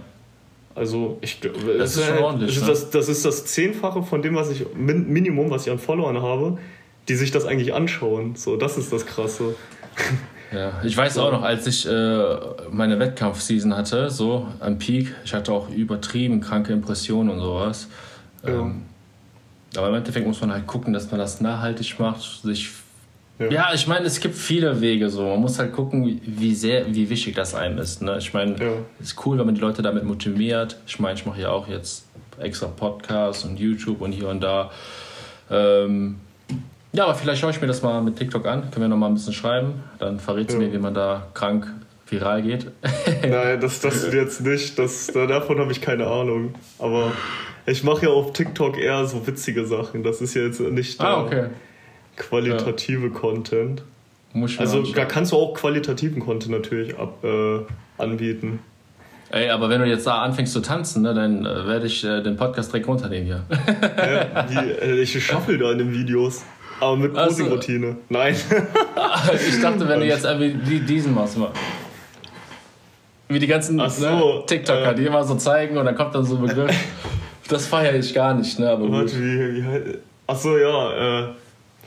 Also 0.76 1.18
ich 1.22 1.40
das, 1.40 1.52
das 1.78 1.98
ist 1.98 2.12
halt, 2.12 2.22
ordentlich. 2.22 2.54
Das, 2.56 2.62
ne? 2.62 2.70
das, 2.70 2.90
das, 2.92 3.10
ist 3.10 3.26
das 3.26 3.46
Zehnfache 3.46 4.04
von 4.04 4.22
dem, 4.22 4.36
was 4.36 4.52
ich 4.52 4.66
Minimum, 4.76 5.50
was 5.50 5.66
ich 5.66 5.72
an 5.72 5.80
Followern 5.80 6.22
habe, 6.22 6.60
die 7.08 7.16
sich 7.16 7.32
das 7.32 7.46
eigentlich 7.46 7.74
anschauen. 7.74 8.36
So, 8.36 8.58
das 8.58 8.78
ist 8.78 8.94
das 8.94 9.06
Krasse. 9.06 9.56
Ja, 10.50 10.82
ich 10.82 10.96
weiß 10.96 11.18
auch 11.18 11.34
noch, 11.34 11.44
als 11.44 11.68
ich 11.68 11.86
äh, 11.86 12.36
meine 12.72 13.00
Wettkampfseason 13.00 13.76
hatte, 13.76 14.10
so 14.10 14.48
am 14.62 14.78
Peak, 14.78 15.14
ich 15.26 15.34
hatte 15.34 15.52
auch 15.52 15.70
übertrieben 15.70 16.40
kranke 16.40 16.72
Impressionen 16.72 17.30
und 17.32 17.42
sowas. 17.42 17.90
Ja. 18.44 18.52
Ähm, 18.52 18.84
aber 19.76 19.90
im 19.90 19.96
Endeffekt 19.96 20.26
muss 20.26 20.40
man 20.40 20.54
halt 20.54 20.66
gucken, 20.66 20.94
dass 20.94 21.12
man 21.12 21.20
das 21.20 21.42
nachhaltig 21.42 22.00
macht, 22.00 22.22
sich 22.44 22.70
ja. 23.40 23.50
ja, 23.50 23.70
ich 23.74 23.86
meine, 23.88 24.06
es 24.06 24.20
gibt 24.20 24.36
viele 24.36 24.82
Wege 24.82 25.10
so. 25.10 25.24
Man 25.24 25.42
muss 25.42 25.60
halt 25.60 25.72
gucken, 25.72 26.20
wie 26.26 26.56
sehr, 26.56 26.94
wie 26.94 27.10
wichtig 27.10 27.36
das 27.36 27.54
einem 27.54 27.78
ist. 27.78 28.02
Ne? 28.02 28.18
Ich 28.18 28.34
meine, 28.34 28.52
ja. 28.54 28.72
es 29.00 29.10
ist 29.10 29.26
cool, 29.26 29.38
wenn 29.38 29.46
man 29.46 29.56
die 29.56 29.62
Leute 29.62 29.82
damit 29.82 30.04
motiviert. 30.04 30.78
Ich 30.88 31.00
meine, 31.00 31.16
ich 31.16 31.26
mache 31.26 31.42
ja 31.42 31.50
auch 31.50 31.68
jetzt 31.68 32.08
extra 32.40 32.68
Podcasts 32.68 33.44
und 33.44 33.60
YouTube 33.60 34.02
und 34.02 34.12
hier 34.12 34.30
und 34.30 34.42
da. 34.42 34.72
Ähm, 35.52 36.20
ja, 36.94 37.04
aber 37.04 37.14
vielleicht 37.14 37.42
schaue 37.42 37.52
ich 37.52 37.62
mir 37.62 37.68
das 37.68 37.84
mal 37.84 38.02
mit 38.02 38.16
TikTok 38.16 38.48
an. 38.48 38.72
Können 38.72 38.86
wir 38.86 38.88
noch 38.88 38.98
mal 38.98 39.08
ein 39.08 39.14
bisschen 39.14 39.34
schreiben. 39.34 39.84
Dann 40.00 40.20
verrätst 40.20 40.56
du 40.56 40.62
ja. 40.62 40.68
mir, 40.68 40.74
wie 40.74 40.80
man 40.80 40.96
da 40.96 41.28
krank 41.36 41.68
viral 42.08 42.42
geht. 42.42 42.72
Nein, 43.22 43.60
das, 43.60 43.82
das 43.82 44.12
jetzt 44.12 44.42
nicht. 44.42 44.80
Das, 44.80 45.08
davon 45.08 45.60
habe 45.60 45.72
ich 45.72 45.82
keine 45.82 46.08
Ahnung. 46.08 46.56
Aber 46.80 47.12
ich 47.68 47.84
mache 47.84 48.08
ja 48.08 48.12
auf 48.12 48.34
TikTok 48.34 48.80
eher 48.80 49.06
so 49.06 49.28
witzige 49.28 49.68
Sachen. 49.68 50.02
Das 50.02 50.22
ist 50.22 50.34
ja 50.34 50.42
jetzt 50.42 50.60
nicht. 50.60 51.00
Ah, 51.00 51.22
okay 51.22 51.50
qualitative 52.18 53.08
ja. 53.08 53.14
Content. 53.14 53.84
also 54.58 54.82
da 54.82 55.06
kannst 55.06 55.32
du 55.32 55.38
auch 55.38 55.54
qualitativen 55.54 56.22
Content 56.22 56.52
natürlich 56.52 56.98
ab, 56.98 57.24
äh, 57.24 57.60
anbieten. 57.98 58.60
Ey, 59.30 59.50
aber 59.50 59.70
wenn 59.70 59.82
du 59.82 59.88
jetzt 59.88 60.08
da 60.08 60.22
anfängst 60.22 60.54
zu 60.54 60.62
tanzen, 60.62 61.02
ne, 61.02 61.14
dann 61.14 61.46
äh, 61.46 61.68
werde 61.68 61.86
ich 61.86 62.04
äh, 62.04 62.22
den 62.22 62.38
Podcast 62.38 62.72
direkt 62.72 62.88
runternehmen 62.88 63.26
hier. 63.26 63.44
ja, 63.98 64.44
die, 64.44 64.72
äh, 64.72 65.02
ich 65.02 65.24
schaffel 65.24 65.58
da 65.58 65.72
in 65.72 65.80
den 65.80 65.94
Videos. 65.94 66.44
Aber 66.80 66.96
mit 66.96 67.14
Posing-Routine. 67.14 67.88
Also, 67.88 68.00
Nein. 68.10 68.36
ich 69.50 69.62
dachte, 69.62 69.88
wenn 69.88 70.00
du 70.00 70.06
jetzt 70.06 70.26
wie 70.26 70.80
diesen 70.80 71.14
machst, 71.14 71.38
mal. 71.38 71.52
Wie 73.28 73.40
die 73.40 73.48
ganzen 73.48 73.76
ne, 73.76 73.90
so, 73.90 74.06
ne, 74.06 74.44
TikToker, 74.46 74.94
die 74.94 75.06
immer 75.06 75.24
so 75.24 75.36
zeigen 75.36 75.78
und 75.78 75.86
dann 75.86 75.96
kommt 75.96 76.16
dann 76.16 76.24
so 76.24 76.38
ein 76.38 76.44
Begriff. 76.44 76.74
das 77.50 77.66
feiere 77.68 77.96
ich 77.96 78.14
gar 78.14 78.34
nicht, 78.34 78.60
ne? 78.60 78.70
Aber 78.70 78.90
Warte, 78.90 79.18
wie, 79.18 79.64
wie, 79.64 79.98
Achso, 80.28 80.58
ja, 80.58 81.24
äh 81.24 81.28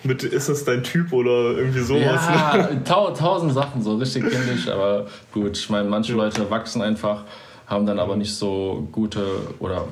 mit 0.02 0.22
ist 0.22 0.48
es 0.48 0.64
dein 0.64 0.82
Typ 0.82 1.12
oder 1.12 1.56
irgendwie 1.56 1.80
sowas. 1.80 2.26
Ja, 2.26 2.56
ne? 2.56 2.84
tausend 2.84 3.52
Sachen, 3.52 3.82
so 3.82 3.96
richtig 3.96 4.28
kindisch, 4.28 4.68
aber 4.68 5.06
gut, 5.32 5.56
ich 5.56 5.68
meine, 5.70 5.88
manche. 5.88 6.12
Leute 6.12 6.48
wachsen 6.50 6.82
einfach, 6.82 7.24
haben 7.66 7.86
dann 7.86 7.98
aber 7.98 8.16
nicht 8.16 8.34
so 8.34 8.88
gute 8.92 9.24
oder 9.58 9.86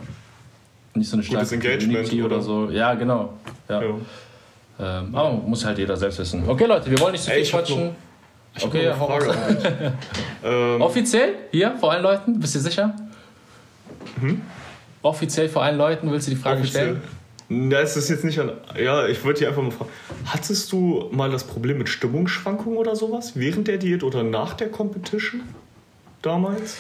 nicht 0.94 1.08
so 1.08 1.16
eine 1.16 1.22
starke 1.22 1.54
Engagement 1.54 2.12
oder? 2.12 2.24
oder 2.24 2.40
so. 2.40 2.70
Ja, 2.70 2.94
genau. 2.94 3.34
Ja. 3.68 3.82
ja. 3.82 3.88
Ähm, 4.80 5.14
aber 5.14 5.32
muss 5.32 5.64
halt 5.64 5.78
jeder 5.78 5.96
selbst 5.96 6.18
wissen. 6.18 6.48
Okay, 6.48 6.66
Leute, 6.66 6.90
wir 6.90 6.98
wollen 7.00 7.12
nicht 7.12 7.24
so 7.24 7.30
viel 7.30 7.44
quatschen. 7.44 7.90
Okay, 8.60 8.84
ja, 8.84 8.94
Frage 8.94 9.34
ähm, 10.44 10.80
Offiziell? 10.80 11.34
Hier, 11.50 11.76
vor 11.78 11.92
allen 11.92 12.02
Leuten? 12.02 12.40
Bist 12.40 12.54
du 12.54 12.60
sicher? 12.60 12.94
Hm? 14.20 14.40
Offiziell 15.02 15.48
vor 15.48 15.62
allen 15.62 15.78
Leuten 15.78 16.10
willst 16.10 16.26
du 16.26 16.30
die 16.32 16.36
Frage 16.36 16.60
Offiziell. 16.60 16.96
stellen? 16.96 17.17
Ja, 17.48 17.80
es 17.80 17.96
ist 17.96 18.11
jetzt 18.11 18.24
nicht 18.24 18.38
an. 18.38 18.52
Ja, 18.78 19.06
ich 19.06 19.24
wollte 19.24 19.40
dich 19.40 19.48
einfach 19.48 19.62
mal 19.62 19.70
fragen. 19.70 19.90
Hattest 20.26 20.70
du 20.70 21.08
mal 21.12 21.30
das 21.30 21.44
Problem 21.44 21.78
mit 21.78 21.88
Stimmungsschwankungen 21.88 22.78
oder 22.78 22.94
sowas? 22.94 23.32
Während 23.37 23.68
der 23.68 23.78
Diät 23.78 24.02
oder 24.02 24.22
nach 24.22 24.54
der 24.54 24.70
Competition? 24.70 25.42
Damals? 26.20 26.76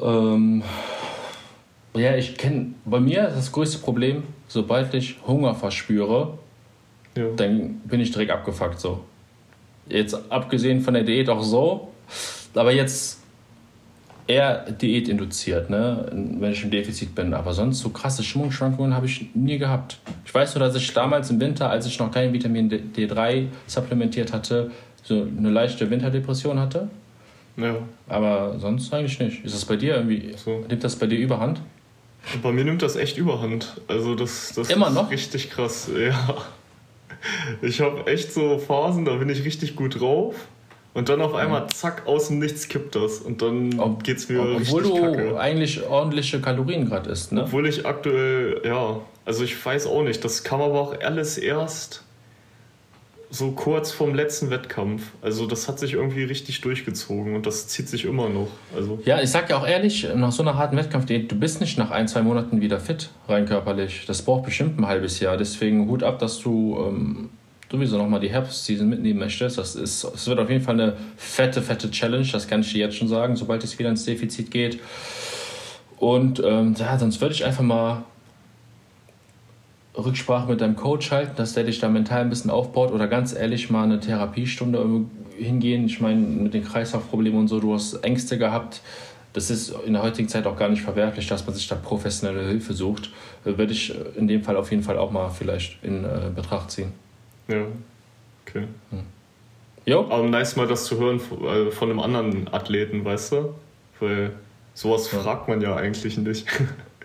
Ähm. 0.00 0.62
Ja, 1.94 2.16
ich 2.16 2.36
kenne. 2.36 2.74
Bei 2.84 3.00
mir 3.00 3.28
ist 3.28 3.36
das 3.36 3.52
größte 3.52 3.78
Problem, 3.78 4.24
sobald 4.46 4.92
ich 4.92 5.16
Hunger 5.26 5.54
verspüre, 5.54 6.38
ja. 7.16 7.28
dann 7.34 7.80
bin 7.84 8.00
ich 8.00 8.10
direkt 8.10 8.30
abgefuckt 8.30 8.78
so. 8.78 9.04
Jetzt 9.88 10.30
abgesehen 10.30 10.82
von 10.82 10.92
der 10.92 11.02
Diät 11.02 11.30
auch 11.30 11.42
so, 11.42 11.88
aber 12.54 12.72
jetzt 12.72 13.20
eher 14.28 14.70
Diät 14.70 15.08
induziert, 15.08 15.70
ne? 15.70 16.06
wenn 16.12 16.52
ich 16.52 16.62
im 16.62 16.70
Defizit 16.70 17.14
bin. 17.14 17.34
Aber 17.34 17.52
sonst 17.54 17.80
so 17.80 17.88
krasse 17.88 18.22
Stimmungsschwankungen 18.22 18.94
habe 18.94 19.06
ich 19.06 19.34
nie 19.34 19.58
gehabt. 19.58 19.98
Ich 20.24 20.32
weiß 20.32 20.54
nur, 20.54 20.64
dass 20.64 20.76
ich 20.76 20.92
damals 20.92 21.30
im 21.30 21.40
Winter, 21.40 21.70
als 21.70 21.86
ich 21.86 21.98
noch 21.98 22.10
kein 22.12 22.32
Vitamin 22.32 22.70
D3 22.70 23.46
supplementiert 23.66 24.32
hatte, 24.32 24.70
so 25.02 25.26
eine 25.36 25.50
leichte 25.50 25.90
Winterdepression 25.90 26.60
hatte. 26.60 26.88
Ja. 27.56 27.76
Aber 28.08 28.58
sonst 28.58 28.92
eigentlich 28.92 29.18
nicht. 29.18 29.44
Ist 29.44 29.54
das 29.54 29.64
bei 29.64 29.76
dir 29.76 29.96
irgendwie? 29.96 30.34
So. 30.36 30.64
Nimmt 30.68 30.84
das 30.84 30.96
bei 30.96 31.06
dir 31.06 31.18
überhand? 31.18 31.60
Bei 32.42 32.52
mir 32.52 32.64
nimmt 32.64 32.82
das 32.82 32.96
echt 32.96 33.16
überhand. 33.16 33.80
Also 33.88 34.14
das, 34.14 34.52
das 34.54 34.70
Immer 34.70 34.88
ist 34.88 34.94
noch? 34.94 35.10
richtig 35.10 35.50
krass. 35.50 35.90
Ja. 35.98 36.36
Ich 37.62 37.80
habe 37.80 38.06
echt 38.06 38.32
so 38.32 38.58
Phasen, 38.58 39.04
da 39.04 39.16
bin 39.16 39.28
ich 39.28 39.44
richtig 39.44 39.74
gut 39.74 39.98
drauf. 40.00 40.36
Und 40.94 41.08
dann 41.08 41.20
auf 41.20 41.34
einmal, 41.34 41.68
zack, 41.68 42.06
aus 42.06 42.28
dem 42.28 42.38
Nichts 42.38 42.68
kippt 42.68 42.96
das. 42.96 43.18
Und 43.18 43.42
dann 43.42 43.78
Ob, 43.78 44.02
geht's 44.02 44.28
mir 44.28 44.40
obwohl 44.40 44.82
du 44.82 45.36
eigentlich 45.36 45.86
ordentliche 45.86 46.40
Kalorien 46.40 46.86
gerade 46.86 47.10
isst, 47.10 47.32
ne? 47.32 47.44
Obwohl 47.44 47.68
ich 47.68 47.86
aktuell, 47.86 48.62
ja, 48.64 49.00
also 49.24 49.44
ich 49.44 49.64
weiß 49.64 49.86
auch 49.86 50.02
nicht. 50.02 50.24
Das 50.24 50.42
kam 50.42 50.60
aber 50.60 50.80
auch 50.80 51.00
alles 51.00 51.38
erst 51.38 52.02
so 53.30 53.52
kurz 53.52 53.92
vorm 53.92 54.14
letzten 54.14 54.50
Wettkampf. 54.50 55.02
Also 55.20 55.46
das 55.46 55.68
hat 55.68 55.78
sich 55.78 55.92
irgendwie 55.92 56.24
richtig 56.24 56.60
durchgezogen 56.62 57.34
und 57.34 57.46
das 57.46 57.68
zieht 57.68 57.88
sich 57.88 58.04
immer 58.04 58.28
noch. 58.28 58.48
Also 58.74 59.00
ja, 59.04 59.20
ich 59.20 59.30
sag 59.30 59.50
ja 59.50 59.58
auch 59.58 59.66
ehrlich, 59.66 60.08
nach 60.14 60.32
so 60.32 60.42
einer 60.42 60.56
harten 60.56 60.76
Wettkampf, 60.76 61.06
du 61.06 61.34
bist 61.36 61.60
nicht 61.60 61.78
nach 61.78 61.90
ein, 61.90 62.08
zwei 62.08 62.22
Monaten 62.22 62.60
wieder 62.60 62.80
fit, 62.80 63.10
rein 63.28 63.44
körperlich. 63.44 64.04
Das 64.06 64.22
braucht 64.22 64.44
bestimmt 64.44 64.78
ein 64.80 64.86
halbes 64.86 65.20
Jahr. 65.20 65.36
Deswegen 65.36 65.88
Hut 65.88 66.02
ab, 66.02 66.18
dass 66.18 66.38
du 66.38 66.78
ähm, 66.88 67.30
sowieso 67.70 67.98
nochmal 67.98 68.20
die 68.20 68.30
Herbstseason 68.30 68.88
mitnehmen 68.88 69.18
möchtest, 69.18 69.58
das, 69.58 69.74
ist, 69.74 70.04
das 70.04 70.26
wird 70.26 70.38
auf 70.38 70.50
jeden 70.50 70.64
Fall 70.64 70.80
eine 70.80 70.96
fette, 71.16 71.62
fette 71.62 71.90
Challenge, 71.90 72.26
das 72.32 72.48
kann 72.48 72.60
ich 72.60 72.72
dir 72.72 72.78
jetzt 72.78 72.96
schon 72.96 73.08
sagen, 73.08 73.36
sobald 73.36 73.62
es 73.64 73.78
wieder 73.78 73.90
ins 73.90 74.04
Defizit 74.04 74.50
geht. 74.50 74.80
Und 75.98 76.42
ähm, 76.44 76.74
ja, 76.78 76.98
sonst 76.98 77.20
würde 77.20 77.34
ich 77.34 77.44
einfach 77.44 77.64
mal 77.64 78.04
Rücksprache 79.96 80.48
mit 80.48 80.60
deinem 80.60 80.76
Coach 80.76 81.10
halten, 81.10 81.32
dass 81.36 81.54
der 81.54 81.64
dich 81.64 81.80
da 81.80 81.88
mental 81.88 82.20
ein 82.20 82.30
bisschen 82.30 82.50
aufbaut 82.50 82.92
oder 82.92 83.08
ganz 83.08 83.34
ehrlich 83.34 83.68
mal 83.68 83.82
eine 83.82 83.98
Therapiestunde 83.98 85.04
hingehen. 85.36 85.86
Ich 85.86 86.00
meine, 86.00 86.20
mit 86.20 86.54
den 86.54 86.64
Kreislaufproblemen 86.64 87.40
und 87.40 87.48
so, 87.48 87.58
du 87.58 87.74
hast 87.74 87.94
Ängste 88.04 88.38
gehabt. 88.38 88.80
Das 89.32 89.50
ist 89.50 89.74
in 89.86 89.92
der 89.92 90.02
heutigen 90.02 90.28
Zeit 90.28 90.46
auch 90.46 90.56
gar 90.56 90.68
nicht 90.68 90.82
verwerflich, 90.82 91.26
dass 91.26 91.44
man 91.46 91.54
sich 91.54 91.68
da 91.68 91.74
professionelle 91.74 92.46
Hilfe 92.48 92.72
sucht. 92.74 93.10
Würde 93.44 93.72
ich 93.72 93.92
in 94.16 94.28
dem 94.28 94.42
Fall 94.42 94.56
auf 94.56 94.70
jeden 94.70 94.82
Fall 94.82 94.98
auch 94.98 95.10
mal 95.10 95.30
vielleicht 95.30 95.82
in 95.82 96.04
äh, 96.04 96.30
Betracht 96.34 96.70
ziehen. 96.70 96.92
Ja, 97.48 97.64
okay. 98.46 98.64
Hm. 98.90 99.04
Jo. 99.88 100.06
Aber 100.10 100.22
nice 100.24 100.54
mal 100.56 100.66
das 100.66 100.84
zu 100.84 100.98
hören 100.98 101.18
von, 101.18 101.44
äh, 101.44 101.70
von 101.70 101.90
einem 101.90 102.00
anderen 102.00 102.52
Athleten, 102.52 103.04
weißt 103.04 103.32
du? 103.32 103.54
Weil 104.00 104.32
sowas 104.74 105.10
ja. 105.10 105.18
fragt 105.18 105.48
man 105.48 105.62
ja 105.62 105.74
eigentlich 105.74 106.18
nicht. 106.18 106.46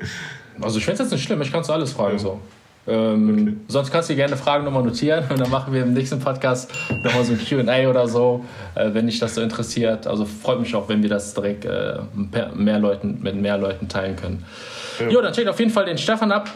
also 0.62 0.78
ich 0.78 0.86
finde 0.86 1.02
es 1.02 1.10
jetzt 1.10 1.12
nicht 1.12 1.24
schlimm, 1.24 1.42
ich 1.42 1.52
kann 1.52 1.64
zu 1.64 1.72
alles 1.72 1.94
fragen 1.94 2.18
ja. 2.18 2.20
so. 2.20 2.42
Ähm, 2.86 3.42
okay. 3.42 3.58
Sonst 3.70 3.92
kannst 3.92 4.10
du 4.10 4.14
dir 4.14 4.18
gerne 4.18 4.36
Fragen 4.36 4.66
nochmal 4.66 4.84
notieren 4.84 5.24
und 5.30 5.40
dann 5.40 5.50
machen 5.50 5.72
wir 5.72 5.84
im 5.84 5.94
nächsten 5.94 6.20
Podcast 6.20 6.70
nochmal 7.04 7.24
so 7.24 7.32
ein 7.32 7.40
QA 7.40 7.90
oder 7.90 8.10
so, 8.10 8.44
äh, 8.76 8.94
wenn 8.94 9.06
dich 9.06 9.20
das 9.20 9.36
so 9.36 9.42
interessiert. 9.42 10.06
Also 10.06 10.26
freut 10.26 10.60
mich 10.60 10.76
auch, 10.76 10.90
wenn 10.90 11.02
wir 11.02 11.10
das 11.10 11.34
direkt 11.34 11.64
äh, 11.64 12.00
mehr 12.54 12.80
Leuten, 12.80 13.20
mit 13.22 13.36
mehr 13.36 13.58
Leuten 13.58 13.88
teilen 13.88 14.18
können. 14.18 14.46
Ja. 15.00 15.08
Jo, 15.08 15.22
dann 15.22 15.32
checkt 15.32 15.48
auf 15.48 15.60
jeden 15.60 15.72
Fall 15.72 15.86
den 15.86 15.98
Stefan 15.98 16.34
ab, 16.34 16.50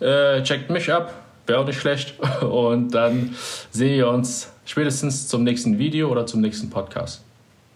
äh, 0.00 0.42
checkt 0.42 0.68
mich 0.70 0.92
ab 0.92 1.14
wäre 1.48 1.58
auch 1.58 1.66
nicht 1.66 1.80
schlecht. 1.80 2.14
Und 2.42 2.90
dann 2.94 3.34
sehen 3.70 3.96
wir 3.96 4.08
uns 4.08 4.52
spätestens 4.64 5.28
zum 5.28 5.44
nächsten 5.44 5.78
Video 5.78 6.10
oder 6.10 6.26
zum 6.26 6.40
nächsten 6.40 6.70
Podcast. 6.70 7.27